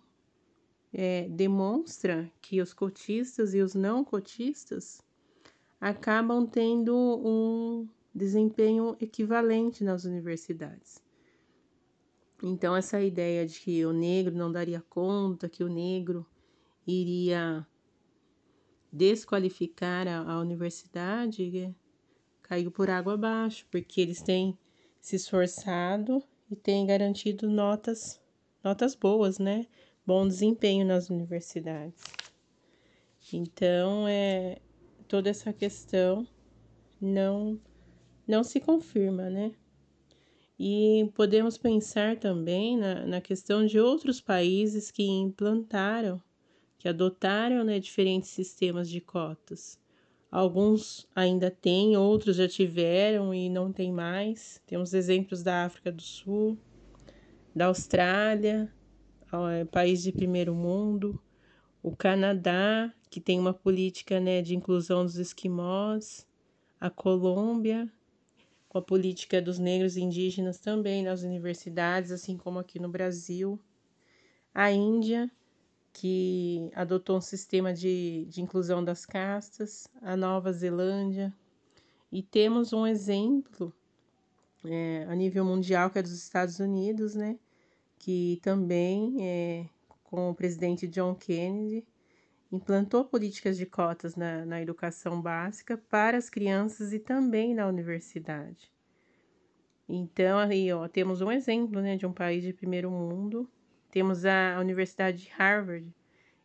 é, 0.93 1.27
demonstra 1.29 2.31
que 2.41 2.61
os 2.61 2.73
cotistas 2.73 3.53
e 3.53 3.61
os 3.61 3.75
não 3.75 4.03
cotistas 4.03 5.03
acabam 5.79 6.45
tendo 6.45 6.95
um 6.95 7.87
desempenho 8.13 8.95
equivalente 8.99 9.83
nas 9.83 10.05
universidades. 10.05 11.01
Então, 12.43 12.75
essa 12.75 12.99
ideia 12.99 13.45
de 13.45 13.59
que 13.59 13.85
o 13.85 13.93
negro 13.93 14.35
não 14.35 14.51
daria 14.51 14.83
conta, 14.89 15.47
que 15.47 15.63
o 15.63 15.69
negro 15.69 16.25
iria 16.85 17.65
desqualificar 18.91 20.07
a, 20.07 20.33
a 20.33 20.39
universidade, 20.39 21.57
é, 21.57 21.73
caiu 22.41 22.71
por 22.71 22.89
água 22.89 23.13
abaixo, 23.13 23.65
porque 23.71 24.01
eles 24.01 24.21
têm 24.21 24.57
se 24.99 25.15
esforçado 25.15 26.21
e 26.49 26.55
têm 26.55 26.85
garantido 26.85 27.49
notas, 27.49 28.19
notas 28.63 28.95
boas, 28.95 29.39
né? 29.39 29.67
Bom 30.05 30.27
desempenho 30.27 30.85
nas 30.85 31.09
universidades. 31.09 32.01
Então, 33.33 34.07
é, 34.07 34.59
toda 35.07 35.29
essa 35.29 35.53
questão 35.53 36.27
não, 36.99 37.59
não 38.27 38.43
se 38.43 38.59
confirma, 38.59 39.29
né? 39.29 39.51
E 40.59 41.09
podemos 41.15 41.57
pensar 41.57 42.17
também 42.17 42.77
na, 42.77 43.05
na 43.05 43.21
questão 43.21 43.65
de 43.65 43.79
outros 43.79 44.21
países 44.21 44.91
que 44.91 45.03
implantaram, 45.03 46.21
que 46.77 46.87
adotaram 46.87 47.63
né, 47.63 47.79
diferentes 47.79 48.29
sistemas 48.29 48.87
de 48.87 49.01
cotas. 49.01 49.79
Alguns 50.31 51.07
ainda 51.15 51.49
têm, 51.49 51.97
outros 51.97 52.37
já 52.37 52.47
tiveram 52.47 53.33
e 53.33 53.49
não 53.49 53.73
tem 53.73 53.91
mais. 53.91 54.61
Temos 54.67 54.93
exemplos 54.93 55.41
da 55.43 55.65
África 55.65 55.91
do 55.91 56.01
Sul, 56.01 56.57
da 57.55 57.65
Austrália, 57.65 58.71
é, 59.51 59.65
país 59.65 60.01
de 60.01 60.11
primeiro 60.11 60.53
mundo, 60.53 61.21
o 61.83 61.95
Canadá, 61.95 62.93
que 63.09 63.19
tem 63.19 63.39
uma 63.39 63.53
política 63.53 64.19
né, 64.19 64.41
de 64.41 64.55
inclusão 64.55 65.03
dos 65.03 65.17
esquimós, 65.17 66.27
a 66.79 66.89
Colômbia, 66.89 67.91
com 68.69 68.77
a 68.77 68.81
política 68.81 69.41
dos 69.41 69.59
negros 69.59 69.97
e 69.97 70.01
indígenas 70.01 70.57
também 70.59 71.03
nas 71.03 71.23
universidades, 71.23 72.11
assim 72.11 72.37
como 72.37 72.59
aqui 72.59 72.79
no 72.79 72.87
Brasil. 72.87 73.59
A 74.53 74.71
Índia, 74.71 75.29
que 75.91 76.69
adotou 76.73 77.17
um 77.17 77.21
sistema 77.21 77.73
de, 77.73 78.25
de 78.29 78.41
inclusão 78.41 78.83
das 78.83 79.05
castas, 79.05 79.89
a 80.01 80.15
Nova 80.15 80.53
Zelândia. 80.53 81.33
E 82.11 82.23
temos 82.23 82.71
um 82.71 82.87
exemplo 82.87 83.73
é, 84.65 85.05
a 85.09 85.15
nível 85.15 85.45
mundial, 85.45 85.89
que 85.89 85.99
é 85.99 86.01
dos 86.01 86.13
Estados 86.13 86.59
Unidos, 86.59 87.15
né? 87.15 87.37
Que 87.97 88.39
também, 88.41 89.17
é, 89.25 89.65
com 90.03 90.29
o 90.29 90.35
presidente 90.35 90.87
John 90.87 91.15
Kennedy, 91.15 91.85
implantou 92.51 93.05
políticas 93.05 93.57
de 93.57 93.65
cotas 93.65 94.15
na, 94.15 94.45
na 94.45 94.61
educação 94.61 95.21
básica 95.21 95.77
para 95.77 96.17
as 96.17 96.29
crianças 96.29 96.93
e 96.93 96.99
também 96.99 97.55
na 97.55 97.67
universidade. 97.67 98.71
Então, 99.87 100.37
aí, 100.37 100.71
ó, 100.71 100.87
temos 100.87 101.21
um 101.21 101.31
exemplo, 101.31 101.81
né, 101.81 101.97
de 101.97 102.05
um 102.05 102.13
país 102.13 102.43
de 102.43 102.53
primeiro 102.53 102.89
mundo. 102.89 103.49
Temos 103.89 104.25
a 104.25 104.57
Universidade 104.59 105.23
de 105.23 105.29
Harvard 105.31 105.93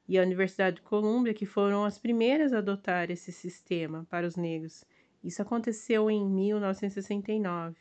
e 0.09 0.19
a 0.19 0.23
Universidade 0.23 0.77
de 0.77 0.83
Columbia, 0.83 1.35
que 1.35 1.47
foram 1.47 1.85
as 1.85 1.99
primeiras 1.99 2.53
a 2.53 2.59
adotar 2.59 3.11
esse 3.11 3.31
sistema 3.33 4.07
para 4.11 4.27
os 4.27 4.37
negros. 4.37 4.85
Isso 5.23 5.43
aconteceu 5.43 6.11
em 6.11 6.25
1969. 6.29 7.77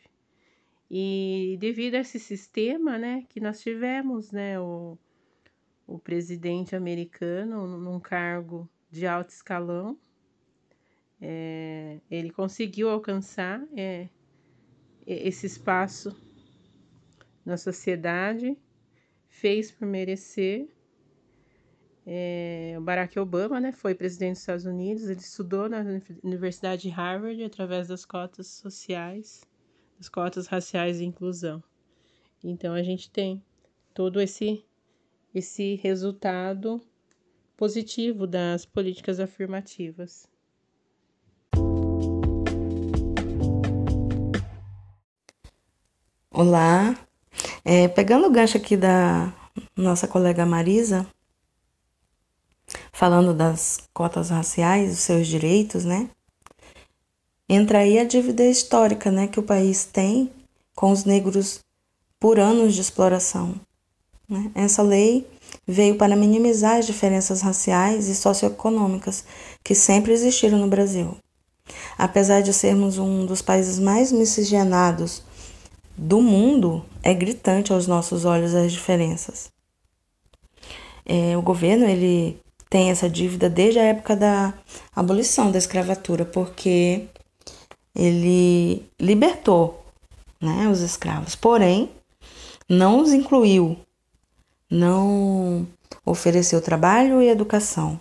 E 0.90 1.58
devido 1.60 1.96
a 1.96 2.00
esse 2.00 2.20
sistema, 2.20 2.98
né, 2.98 3.26
que 3.30 3.40
nós 3.40 3.60
tivemos, 3.60 4.32
né, 4.32 4.60
o, 4.60 4.98
o 5.88 5.98
presidente 5.98 6.76
americano 6.76 7.68
num 7.80 8.00
cargo 8.00 8.70
de 8.90 9.06
alto 9.06 9.30
escalão. 9.30 9.98
É, 11.20 12.00
ele 12.10 12.30
conseguiu 12.30 12.90
alcançar 12.90 13.64
é, 13.76 14.10
esse 15.06 15.46
espaço 15.46 16.16
na 17.46 17.58
sociedade, 17.58 18.58
fez 19.28 19.72
por 19.72 19.88
merecer. 19.88 20.68
É, 22.08 22.76
o 22.78 22.82
Barack 22.82 23.18
Obama 23.20 23.60
né, 23.60 23.72
foi 23.72 23.96
presidente 23.96 24.34
dos 24.34 24.42
Estados 24.42 24.66
Unidos, 24.66 25.10
ele 25.10 25.20
estudou 25.20 25.68
na 25.68 25.84
Universidade 26.24 26.84
de 26.84 26.90
Harvard 26.90 27.44
através 27.44 27.88
das 27.88 28.06
cotas 28.06 28.48
sociais, 28.48 29.44
das 29.98 30.10
cotas 30.10 30.48
raciais 30.48 30.98
de 30.98 31.06
inclusão. 31.06 31.64
Então 32.44 32.74
a 32.74 32.84
gente 32.84 33.10
tem 33.10 33.44
todo 33.94 34.22
esse 34.22 34.64
esse 35.34 35.76
resultado 35.76 36.82
positivo 37.58 38.26
das 38.26 38.66
políticas 38.66 39.20
afirmativas. 39.20 40.30
Olá, 46.32 46.98
é, 47.64 47.88
pegando 47.88 48.28
o 48.28 48.32
gancho 48.32 48.58
aqui 48.58 48.78
da 48.78 49.34
nossa 49.76 50.08
colega 50.08 50.46
Marisa, 50.46 51.08
falando 52.92 53.34
das 53.34 53.90
cotas 53.94 54.30
raciais, 54.30 54.94
os 54.94 55.00
seus 55.00 55.28
direitos, 55.28 55.86
né? 55.86 56.10
Entra 57.48 57.80
aí 57.80 58.00
a 58.00 58.04
dívida 58.04 58.44
histórica, 58.44 59.12
né, 59.12 59.28
que 59.28 59.40
o 59.40 59.44
país 59.44 59.86
tem 59.86 60.32
com 60.76 60.92
os 60.92 61.06
negros 61.06 61.60
por 62.20 62.40
anos 62.40 62.74
de 62.74 62.82
exploração. 62.82 63.56
Né? 64.28 64.52
Essa 64.56 64.82
lei 64.82 65.28
veio 65.68 65.96
para 65.96 66.16
minimizar 66.16 66.78
as 66.78 66.86
diferenças 66.86 67.42
raciais 67.42 68.08
e 68.08 68.16
socioeconômicas 68.16 69.24
que 69.64 69.76
sempre 69.76 70.12
existiram 70.12 70.58
no 70.58 70.68
Brasil. 70.68 71.16
Apesar 71.98 72.42
de 72.42 72.54
sermos 72.54 72.98
um 72.98 73.26
dos 73.26 73.42
países 73.42 73.80
mais 73.80 74.12
miscigenados 74.12 75.24
do 75.98 76.22
mundo, 76.22 76.84
é 77.02 77.14
gritante 77.14 77.72
aos 77.72 77.88
nossos 77.88 78.26
olhos 78.26 78.54
as 78.54 78.72
diferenças. 78.72 79.50
É, 81.06 81.38
o 81.38 81.42
governo 81.42 81.86
ele 81.86 82.40
tem 82.70 82.90
essa 82.90 83.10
dívida 83.10 83.50
desde 83.50 83.80
a 83.80 83.84
época 83.84 84.16
da 84.16 84.54
abolição 84.96 85.52
da 85.52 85.58
escravatura, 85.58 86.26
porque 86.26 87.08
ele 87.96 88.86
libertou 89.00 89.86
né, 90.42 90.68
os 90.68 90.82
escravos, 90.82 91.36
porém 91.36 91.90
não 92.68 93.00
os 93.00 93.14
incluiu 93.14 93.78
não 94.70 95.68
ofereceu 96.06 96.62
trabalho 96.62 97.22
e 97.22 97.30
educação, 97.30 98.00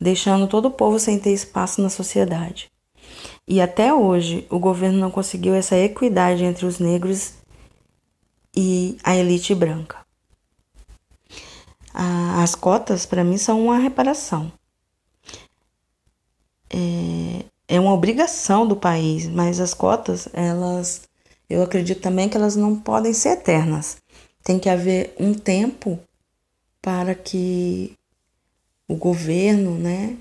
deixando 0.00 0.46
todo 0.48 0.66
o 0.66 0.70
povo 0.70 0.98
sem 0.98 1.18
ter 1.18 1.32
espaço 1.32 1.80
na 1.80 1.88
sociedade. 1.88 2.70
E 3.46 3.60
até 3.60 3.92
hoje 3.92 4.46
o 4.50 4.58
governo 4.58 4.98
não 4.98 5.10
conseguiu 5.10 5.54
essa 5.54 5.76
equidade 5.76 6.44
entre 6.44 6.66
os 6.66 6.78
negros 6.78 7.34
e 8.54 8.96
a 9.02 9.16
elite 9.16 9.54
branca. 9.54 10.02
As 11.94 12.54
cotas, 12.54 13.04
para 13.04 13.22
mim, 13.22 13.36
são 13.36 13.62
uma 13.64 13.78
reparação. 13.78 14.50
É, 16.70 17.44
é 17.72 17.80
uma 17.80 17.94
obrigação 17.94 18.66
do 18.66 18.76
país, 18.76 19.26
mas 19.26 19.58
as 19.58 19.72
cotas, 19.72 20.28
elas, 20.34 21.08
eu 21.48 21.62
acredito 21.62 22.02
também 22.02 22.28
que 22.28 22.36
elas 22.36 22.54
não 22.54 22.78
podem 22.78 23.14
ser 23.14 23.30
eternas. 23.30 23.96
Tem 24.44 24.58
que 24.58 24.68
haver 24.68 25.16
um 25.18 25.32
tempo 25.32 25.98
para 26.82 27.14
que 27.14 27.96
o 28.86 28.94
governo, 28.94 29.78
né, 29.78 30.18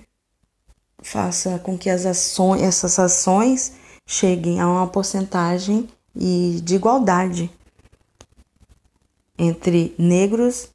faça 1.04 1.60
com 1.60 1.78
que 1.78 1.90
as 1.90 2.06
ações, 2.06 2.62
essas 2.62 2.98
ações 2.98 3.74
cheguem 4.06 4.62
a 4.62 4.70
uma 4.70 4.88
porcentagem 4.88 5.90
e 6.16 6.62
de 6.64 6.76
igualdade 6.76 7.52
entre 9.38 9.94
negros 10.00 10.70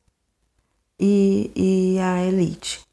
e, 1.00 1.50
e 1.56 1.98
a 2.00 2.22
elite. 2.22 2.85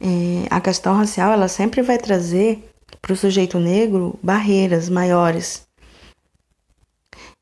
É, 0.00 0.46
a 0.50 0.60
questão 0.60 0.94
racial 0.94 1.32
ela 1.32 1.48
sempre 1.48 1.82
vai 1.82 1.98
trazer 1.98 2.68
para 3.00 3.12
o 3.12 3.16
sujeito 3.16 3.58
negro 3.58 4.18
barreiras 4.22 4.88
maiores. 4.88 5.66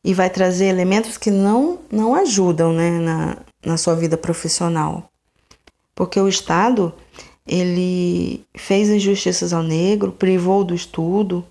E 0.05 0.13
vai 0.13 0.29
trazer 0.29 0.67
elementos 0.67 1.17
que 1.17 1.31
não, 1.31 1.79
não 1.91 2.15
ajudam 2.15 2.73
né, 2.73 2.91
na, 2.99 3.37
na 3.65 3.77
sua 3.77 3.95
vida 3.95 4.17
profissional. 4.17 5.11
Porque 5.95 6.21
o 6.21 6.29
Estado 6.29 6.93
ele 7.47 8.45
fez 8.55 8.89
injustiças 8.89 9.53
ao 9.53 9.63
negro, 9.63 10.13
privou 10.13 10.65
do 10.65 10.75
estudo, 10.75 11.45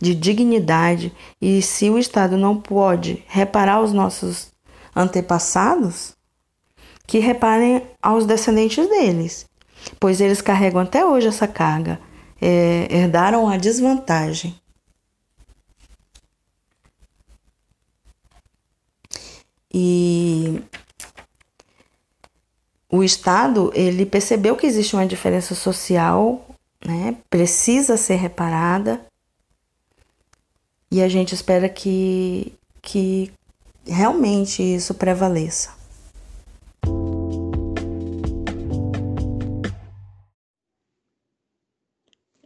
de 0.00 0.14
dignidade, 0.14 1.12
e 1.40 1.60
se 1.60 1.90
o 1.90 1.98
Estado 1.98 2.36
não 2.36 2.56
pode 2.56 3.24
reparar 3.26 3.80
os 3.80 3.92
nossos 3.92 4.48
antepassados, 4.94 6.16
que 7.06 7.18
reparem 7.18 7.82
aos 8.02 8.26
descendentes 8.26 8.88
deles, 8.88 9.46
pois 9.98 10.20
eles 10.20 10.40
carregam 10.40 10.80
até 10.80 11.04
hoje 11.04 11.28
essa 11.28 11.46
carga, 11.46 12.00
é, 12.40 12.88
herdaram 12.90 13.48
a 13.48 13.56
desvantagem. 13.56 14.54
E 19.72 20.62
o 22.90 23.04
Estado, 23.04 23.70
ele 23.74 24.06
percebeu 24.06 24.56
que 24.56 24.66
existe 24.66 24.96
uma 24.96 25.06
diferença 25.06 25.54
social, 25.54 26.46
né? 26.84 27.16
Precisa 27.28 27.96
ser 27.96 28.16
reparada. 28.16 29.00
E 30.90 31.02
a 31.02 31.08
gente 31.08 31.34
espera 31.34 31.68
que, 31.68 32.54
que 32.80 33.30
realmente 33.86 34.62
isso 34.62 34.94
prevaleça. 34.94 35.77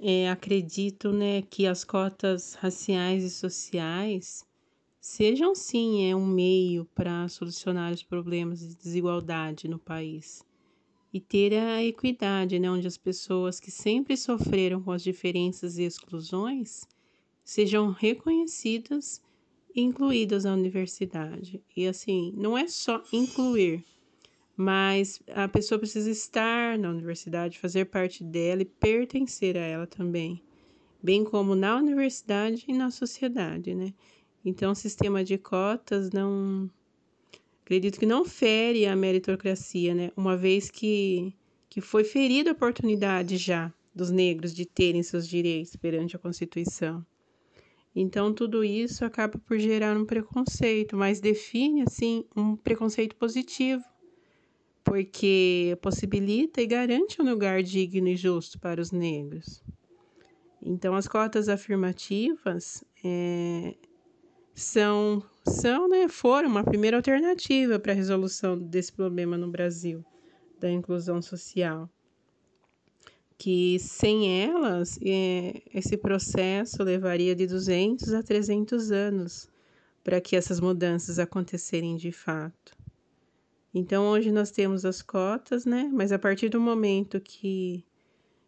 É, 0.04 0.28
acredito 0.28 1.12
né, 1.12 1.42
que 1.42 1.64
as 1.64 1.84
cotas 1.84 2.54
raciais 2.54 3.22
e 3.22 3.30
sociais 3.30 4.44
sejam 5.00 5.54
sim 5.54 6.10
é 6.10 6.16
um 6.16 6.26
meio 6.26 6.84
para 6.86 7.28
solucionar 7.28 7.92
os 7.92 8.02
problemas 8.02 8.58
de 8.58 8.74
desigualdade 8.74 9.68
no 9.68 9.78
país 9.78 10.44
e 11.12 11.20
ter 11.20 11.54
a 11.54 11.84
equidade, 11.84 12.58
né, 12.58 12.68
onde 12.68 12.88
as 12.88 12.98
pessoas 12.98 13.60
que 13.60 13.70
sempre 13.70 14.16
sofreram 14.16 14.82
com 14.82 14.90
as 14.90 15.04
diferenças 15.04 15.78
e 15.78 15.84
exclusões 15.84 16.84
sejam 17.44 17.92
reconhecidas 17.92 19.22
e 19.72 19.82
incluídas 19.82 20.42
na 20.42 20.54
universidade. 20.54 21.62
E 21.76 21.86
assim, 21.86 22.32
não 22.36 22.58
é 22.58 22.66
só 22.66 23.00
incluir, 23.12 23.84
mas 24.56 25.22
a 25.28 25.48
pessoa 25.48 25.78
precisa 25.78 26.10
estar 26.10 26.78
na 26.78 26.90
universidade, 26.90 27.58
fazer 27.58 27.86
parte 27.86 28.22
dela 28.22 28.62
e 28.62 28.66
pertencer 28.66 29.56
a 29.56 29.60
ela 29.60 29.86
também, 29.86 30.42
bem 31.02 31.24
como 31.24 31.54
na 31.54 31.76
universidade 31.76 32.64
e 32.68 32.72
na 32.72 32.90
sociedade, 32.90 33.74
né? 33.74 33.94
Então, 34.44 34.72
o 34.72 34.76
sistema 34.76 35.22
de 35.22 35.38
cotas 35.38 36.10
não. 36.10 36.70
Acredito 37.64 37.98
que 37.98 38.06
não 38.06 38.24
fere 38.24 38.86
a 38.86 38.96
meritocracia, 38.96 39.94
né? 39.94 40.10
Uma 40.16 40.36
vez 40.36 40.70
que, 40.70 41.32
que 41.70 41.80
foi 41.80 42.02
ferida 42.02 42.50
a 42.50 42.52
oportunidade 42.52 43.36
já 43.36 43.72
dos 43.94 44.10
negros 44.10 44.52
de 44.52 44.66
terem 44.66 45.02
seus 45.02 45.28
direitos 45.28 45.76
perante 45.76 46.16
a 46.16 46.18
Constituição. 46.18 47.04
Então, 47.94 48.32
tudo 48.32 48.64
isso 48.64 49.04
acaba 49.04 49.38
por 49.38 49.58
gerar 49.58 49.96
um 49.96 50.04
preconceito, 50.04 50.96
mas 50.96 51.20
define, 51.20 51.82
assim, 51.82 52.24
um 52.34 52.56
preconceito 52.56 53.14
positivo, 53.16 53.84
porque 54.84 55.76
possibilita 55.80 56.60
e 56.60 56.66
garante 56.66 57.20
um 57.20 57.28
lugar 57.28 57.62
digno 57.62 58.08
e 58.08 58.16
justo 58.16 58.58
para 58.58 58.80
os 58.80 58.90
negros. 58.90 59.62
Então, 60.60 60.94
as 60.94 61.08
cotas 61.08 61.48
afirmativas 61.48 62.84
é, 63.04 63.74
são, 64.54 65.22
são 65.44 65.88
né, 65.88 66.08
foram 66.08 66.48
uma 66.48 66.62
primeira 66.62 66.96
alternativa 66.96 67.78
para 67.78 67.92
a 67.92 67.96
resolução 67.96 68.58
desse 68.58 68.92
problema 68.92 69.36
no 69.36 69.50
Brasil, 69.50 70.04
da 70.60 70.70
inclusão 70.70 71.20
social. 71.20 71.90
Que 73.36 73.76
sem 73.80 74.44
elas, 74.44 75.00
é, 75.02 75.62
esse 75.74 75.96
processo 75.96 76.82
levaria 76.84 77.34
de 77.34 77.46
200 77.46 78.14
a 78.14 78.22
300 78.22 78.92
anos 78.92 79.50
para 80.04 80.20
que 80.20 80.36
essas 80.36 80.60
mudanças 80.60 81.18
acontecerem 81.18 81.96
de 81.96 82.12
fato. 82.12 82.81
Então, 83.74 84.06
hoje 84.08 84.30
nós 84.30 84.50
temos 84.50 84.84
as 84.84 85.00
cotas, 85.00 85.64
né? 85.64 85.90
Mas 85.92 86.12
a 86.12 86.18
partir 86.18 86.50
do 86.50 86.60
momento 86.60 87.20
que, 87.20 87.84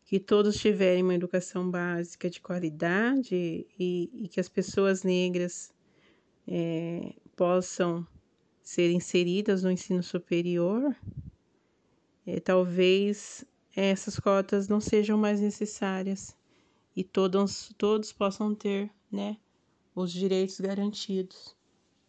que 0.04 0.20
todos 0.20 0.56
tiverem 0.56 1.02
uma 1.02 1.14
educação 1.14 1.70
básica 1.70 2.28
de 2.28 2.40
qualidade 2.40 3.34
e, 3.34 4.10
e 4.12 4.28
que 4.28 4.38
as 4.38 4.48
pessoas 4.48 5.02
negras 5.02 5.72
é, 6.46 7.14
possam 7.34 8.06
ser 8.62 8.90
inseridas 8.90 9.62
no 9.62 9.70
ensino 9.70 10.02
superior, 10.02 10.94
é, 12.26 12.40
talvez 12.40 13.44
essas 13.76 14.18
cotas 14.18 14.68
não 14.68 14.80
sejam 14.80 15.18
mais 15.18 15.40
necessárias 15.40 16.36
e 16.96 17.02
todos, 17.02 17.74
todos 17.76 18.12
possam 18.12 18.54
ter 18.54 18.90
né, 19.10 19.36
os 19.94 20.12
direitos 20.12 20.60
garantidos 20.60 21.56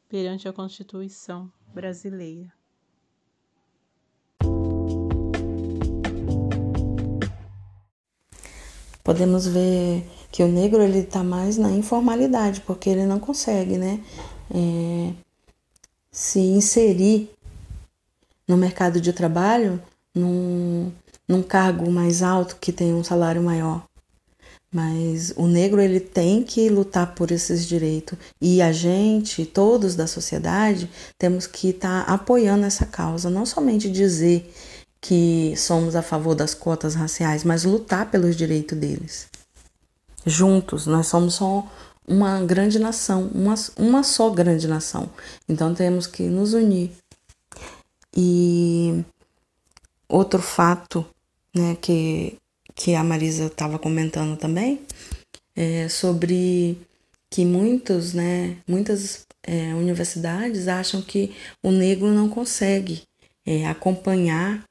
perante 0.08 0.47
a 0.47 0.54
Constituição 0.54 1.51
brasileira. 1.73 2.55
Podemos 9.06 9.46
ver 9.46 10.04
que 10.32 10.41
o 10.41 10.48
negro 10.48 10.82
ele 10.82 11.02
está 11.02 11.24
mais 11.24 11.58
na 11.58 11.70
informalidade, 11.70 12.62
porque 12.62 12.89
ele 12.89 13.06
não 13.06 13.20
consegue, 13.20 13.78
né, 13.78 14.00
é, 14.52 15.12
se 16.12 16.39
inserir 16.39 17.30
no 18.48 18.58
mercado 18.58 19.00
de 19.00 19.13
trabalho 19.13 19.80
num, 20.13 20.91
num 21.28 21.44
cargo 21.44 21.89
mais 21.91 22.24
alto 22.24 22.56
que 22.60 22.72
tem 22.72 22.96
um 22.96 23.04
salário 23.04 23.44
maior. 23.44 23.84
Mas 24.74 25.32
o 25.38 25.46
negro 25.46 25.80
ele 25.80 26.00
tem 26.00 26.41
que 26.41 26.68
lutar 26.68 27.13
por 27.13 27.30
esses 27.30 27.68
direitos 27.68 28.18
e 28.41 28.60
a 28.60 28.72
gente, 28.72 29.46
todos 29.46 29.96
da 29.96 30.08
sociedade, 30.08 30.89
temos 31.15 31.46
que 31.46 31.70
estar 31.70 32.08
tá 32.08 32.12
apoiando 32.12 32.65
essa 32.65 32.88
causa, 32.88 33.30
não 33.30 33.46
somente 33.46 33.88
dizer 33.88 34.52
que 35.08 35.54
somos 35.56 35.96
a 35.96 36.02
favor 36.02 36.34
das 36.34 36.56
cotas 36.56 36.96
raciais, 36.96 37.44
mas 37.44 37.63
lutar 37.63 38.10
pelos 38.10 38.36
direitos 38.36 38.76
deles. 38.76 39.28
Juntos, 40.26 40.88
nós 40.88 41.06
somos 41.06 41.36
só 41.36 41.72
uma 42.08 42.41
grande 42.41 42.80
nação, 42.80 43.30
uma, 43.36 43.54
uma 43.78 44.02
só 44.02 44.32
grande 44.32 44.68
nação. 44.68 45.08
Então 45.48 45.76
temos 45.76 46.08
que 46.08 46.24
nos 46.24 46.56
unir. 46.56 46.89
E 48.18 49.04
outro 50.10 50.41
fato 50.41 51.06
né, 51.56 51.78
que, 51.80 52.36
que 52.74 52.96
a 52.96 53.04
Marisa 53.04 53.46
estava 53.46 53.78
comentando 53.78 54.36
também 54.39 54.82
é 55.56 55.88
sobre 55.88 56.80
que 57.30 57.46
muitos, 57.46 58.12
né, 58.12 58.58
muitas 58.68 59.24
é, 59.44 59.72
universidades 59.76 60.68
acham 60.68 61.00
que 61.00 61.36
o 61.62 61.70
negro 61.70 62.08
não 62.08 62.28
consegue 62.28 63.04
é, 63.46 63.68
acompanhar 63.68 64.65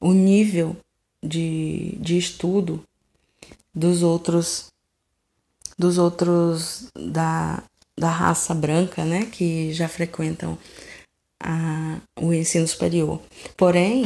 o 0.00 0.12
nível 0.12 0.76
de, 1.22 1.96
de 2.00 2.16
estudo 2.16 2.82
dos 3.74 4.02
outros 4.02 4.66
dos 5.78 5.96
outros 5.96 6.88
da, 6.94 7.62
da 7.96 8.10
raça 8.10 8.52
branca, 8.52 9.04
né, 9.04 9.26
que 9.26 9.72
já 9.72 9.88
frequentam 9.88 10.58
a, 11.40 12.00
o 12.20 12.34
ensino 12.34 12.66
superior. 12.66 13.20
Porém, 13.56 14.04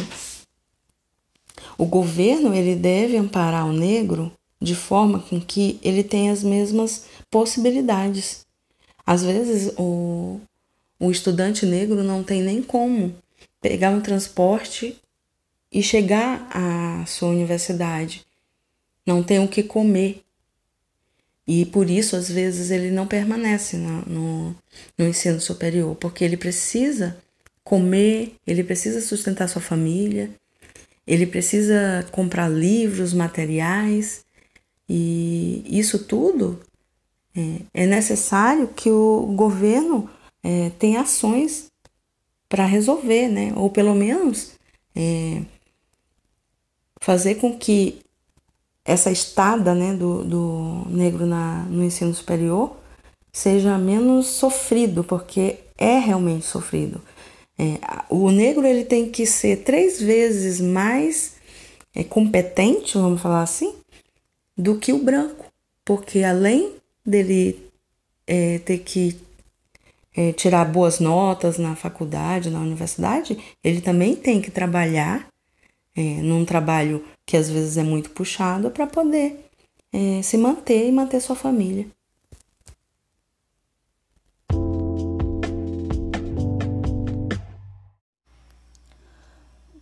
o 1.78 1.87
governo 1.87 2.55
ele 2.55 2.76
deve 2.76 3.16
amparar 3.16 3.66
o 3.66 3.72
negro 3.72 4.31
de 4.61 4.74
forma 4.74 5.18
com 5.18 5.40
que 5.40 5.81
ele 5.83 6.05
tenha 6.05 6.31
as 6.31 6.42
mesmas 6.42 7.07
possibilidades. 7.31 8.46
Às 9.05 9.24
vezes 9.24 9.72
o, 9.78 10.40
o 11.00 11.11
estudante 11.11 11.64
negro 11.64 12.05
não 12.05 12.22
tem 12.22 12.42
nem 12.42 12.62
como 12.62 13.14
pegar 13.61 13.90
um 13.90 14.00
transporte 14.00 15.00
e 15.72 15.82
chegar 15.82 16.46
à 16.50 17.04
sua 17.06 17.30
universidade. 17.30 18.26
Não 19.06 19.22
tem 19.22 19.38
o 19.38 19.48
que 19.48 19.62
comer. 19.62 20.22
E 21.46 21.64
por 21.66 21.88
isso, 21.88 22.14
às 22.14 22.30
vezes, 22.30 22.70
ele 22.70 22.90
não 22.90 23.06
permanece 23.06 23.76
no, 23.76 24.02
no, 24.02 24.56
no 24.98 25.08
ensino 25.08 25.40
superior, 25.40 25.96
porque 25.96 26.22
ele 26.22 26.37
precisa 26.37 27.16
comer, 27.64 28.37
ele 28.46 28.62
precisa 28.62 29.00
sustentar 29.00 29.48
sua 29.48 29.62
família, 29.62 30.30
ele 31.06 31.26
precisa 31.26 32.06
comprar 32.12 32.48
livros, 32.48 33.12
materiais, 33.12 34.24
e 34.88 35.64
isso 35.66 35.98
tudo 35.98 36.61
é, 37.35 37.82
é 37.82 37.87
necessário 37.87 38.68
que 38.68 38.90
o 38.90 39.26
governo 39.35 40.08
é, 40.42 40.70
tenha 40.78 41.00
ações 41.00 41.72
para 42.48 42.66
resolver, 42.66 43.28
né? 43.28 43.52
ou 43.56 43.70
pelo 43.70 43.94
menos 43.94 44.52
é, 44.94 45.42
fazer 47.02 47.34
com 47.34 47.58
que 47.58 47.98
essa 48.84 49.10
estada 49.10 49.74
né, 49.74 49.92
do, 49.92 50.24
do 50.24 50.86
negro 50.88 51.26
na, 51.26 51.64
no 51.64 51.84
ensino 51.84 52.14
superior 52.14 52.76
seja 53.32 53.76
menos 53.76 54.26
sofrido, 54.26 55.02
porque 55.02 55.58
é 55.76 55.98
realmente 55.98 56.46
sofrido. 56.46 57.00
É, 57.58 57.78
o 58.08 58.30
negro 58.30 58.64
ele 58.64 58.84
tem 58.84 59.10
que 59.10 59.26
ser 59.26 59.64
três 59.64 60.00
vezes 60.00 60.60
mais 60.60 61.34
é, 61.94 62.04
competente, 62.04 62.96
vamos 62.96 63.20
falar 63.20 63.42
assim, 63.42 63.74
do 64.56 64.78
que 64.78 64.92
o 64.92 65.02
branco, 65.02 65.46
porque 65.84 66.22
além 66.22 66.72
dele 67.04 67.68
é, 68.28 68.58
ter 68.60 68.78
que 68.78 69.18
é, 70.14 70.32
tirar 70.32 70.64
boas 70.66 71.00
notas 71.00 71.58
na 71.58 71.74
faculdade, 71.74 72.50
na 72.50 72.60
universidade, 72.60 73.36
ele 73.64 73.80
também 73.80 74.14
tem 74.14 74.40
que 74.40 74.52
trabalhar 74.52 75.32
é, 75.96 76.00
num 76.22 76.44
trabalho 76.44 77.05
que 77.26 77.37
às 77.37 77.48
vezes 77.48 77.76
é 77.76 77.83
muito 77.83 78.11
puxado, 78.11 78.70
para 78.70 78.87
poder 78.87 79.50
é, 79.92 80.22
se 80.22 80.37
manter 80.37 80.88
e 80.88 80.92
manter 80.92 81.20
sua 81.20 81.37
família. 81.37 81.87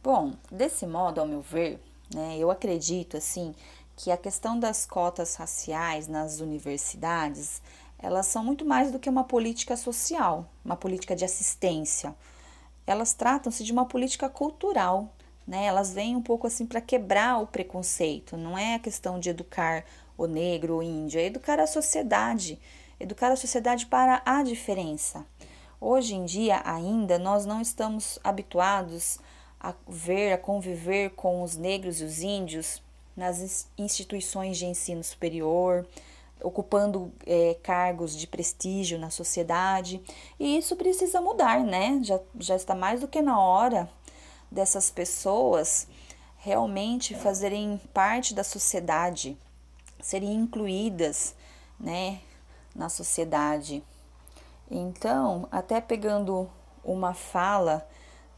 Bom, 0.02 0.32
desse 0.50 0.86
modo, 0.86 1.20
ao 1.20 1.26
meu 1.26 1.40
ver, 1.40 1.78
né, 2.12 2.36
eu 2.38 2.50
acredito 2.50 3.16
assim 3.16 3.54
que 3.96 4.10
a 4.10 4.16
questão 4.16 4.58
das 4.58 4.86
cotas 4.86 5.36
raciais 5.36 6.08
nas 6.08 6.40
universidades, 6.40 7.60
elas 7.98 8.26
são 8.26 8.42
muito 8.42 8.64
mais 8.64 8.90
do 8.90 8.98
que 8.98 9.10
uma 9.10 9.24
política 9.24 9.76
social, 9.76 10.50
uma 10.64 10.74
política 10.74 11.14
de 11.14 11.24
assistência. 11.24 12.14
Elas 12.86 13.12
tratam-se 13.12 13.62
de 13.62 13.72
uma 13.72 13.84
política 13.84 14.28
cultural 14.28 15.14
né? 15.50 15.64
Elas 15.66 15.92
vêm 15.92 16.14
um 16.14 16.22
pouco 16.22 16.46
assim 16.46 16.64
para 16.64 16.80
quebrar 16.80 17.42
o 17.42 17.46
preconceito. 17.46 18.36
Não 18.36 18.56
é 18.56 18.76
a 18.76 18.78
questão 18.78 19.18
de 19.18 19.30
educar 19.30 19.84
o 20.16 20.28
negro 20.28 20.76
ou 20.76 20.82
índio, 20.82 21.18
é 21.18 21.24
educar 21.24 21.58
a 21.58 21.66
sociedade, 21.66 22.56
educar 23.00 23.32
a 23.32 23.36
sociedade 23.36 23.86
para 23.86 24.22
a 24.24 24.44
diferença. 24.44 25.26
Hoje 25.80 26.14
em 26.14 26.24
dia 26.24 26.62
ainda 26.64 27.18
nós 27.18 27.44
não 27.46 27.60
estamos 27.60 28.16
habituados 28.22 29.18
a 29.58 29.74
ver, 29.88 30.32
a 30.32 30.38
conviver 30.38 31.10
com 31.16 31.42
os 31.42 31.56
negros 31.56 32.00
e 32.00 32.04
os 32.04 32.22
índios 32.22 32.80
nas 33.16 33.66
instituições 33.76 34.56
de 34.56 34.66
ensino 34.66 35.02
superior, 35.02 35.84
ocupando 36.40 37.12
é, 37.26 37.56
cargos 37.60 38.16
de 38.16 38.26
prestígio 38.28 39.00
na 39.00 39.10
sociedade. 39.10 40.00
E 40.38 40.56
isso 40.56 40.76
precisa 40.76 41.20
mudar, 41.20 41.64
né? 41.64 41.98
Já, 42.04 42.20
já 42.38 42.54
está 42.54 42.74
mais 42.74 43.00
do 43.00 43.08
que 43.08 43.20
na 43.20 43.40
hora 43.40 43.88
dessas 44.50 44.90
pessoas 44.90 45.86
realmente 46.38 47.14
fazerem 47.14 47.80
parte 47.92 48.34
da 48.34 48.42
sociedade, 48.42 49.36
serem 50.00 50.34
incluídas, 50.34 51.34
né, 51.78 52.20
na 52.74 52.88
sociedade. 52.88 53.82
Então, 54.70 55.48
até 55.50 55.80
pegando 55.80 56.48
uma 56.82 57.12
fala 57.12 57.86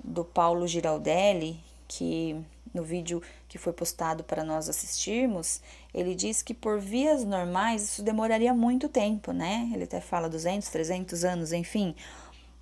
do 0.03 0.25
Paulo 0.25 0.67
Giraldelli, 0.67 1.63
que 1.87 2.45
no 2.73 2.83
vídeo 2.83 3.23
que 3.49 3.59
foi 3.59 3.73
postado 3.73 4.25
para 4.25 4.43
nós 4.43 4.69
assistirmos, 4.69 5.61
ele 5.93 6.15
diz 6.15 6.43
que 6.43 6.55
por 6.55 6.81
vias 6.81 7.25
normais 7.25 7.83
isso 7.83 8.03
demoraria 8.03 8.55
muito 8.55 8.89
tempo, 8.89 9.33
né? 9.33 9.71
Ele 9.75 9.85
até 9.85 10.01
fala 10.01 10.29
200, 10.29 10.69
300 10.69 11.25
anos, 11.25 11.53
enfim, 11.53 11.95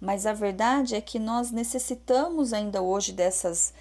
mas 0.00 0.24
a 0.26 0.32
verdade 0.32 0.94
é 0.94 1.00
que 1.00 1.18
nós 1.18 1.50
necessitamos 1.50 2.52
ainda 2.52 2.80
hoje 2.80 3.12
dessas 3.12 3.74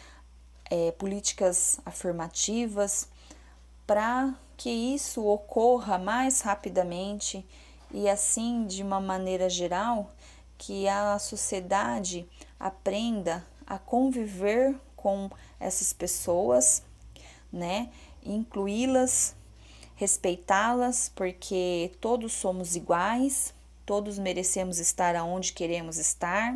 é, 0.70 0.92
políticas 0.92 1.80
afirmativas 1.86 3.08
para 3.88 4.36
que 4.58 4.70
isso 4.70 5.26
ocorra 5.26 5.98
mais 5.98 6.42
rapidamente 6.42 7.46
e 7.92 8.08
assim, 8.08 8.66
de 8.68 8.84
uma 8.84 9.00
maneira 9.00 9.50
geral, 9.50 10.12
que 10.58 10.88
a 10.88 11.18
sociedade 11.18 12.28
aprenda 12.60 13.46
a 13.66 13.80
conviver 13.80 14.76
com 14.96 15.30
essas 15.60 15.94
pessoas, 15.94 16.84
né? 17.52 17.90
Incluí-las, 18.24 19.36
respeitá-las, 19.96 21.10
porque 21.16 21.92
todos 22.00 22.34
somos 22.34 22.76
iguais, 22.76 23.54
todos 23.89 24.19
merecemos 24.19 24.78
estar 24.78 25.15
aonde 25.15 25.52
queremos 25.52 25.97
estar, 25.97 26.56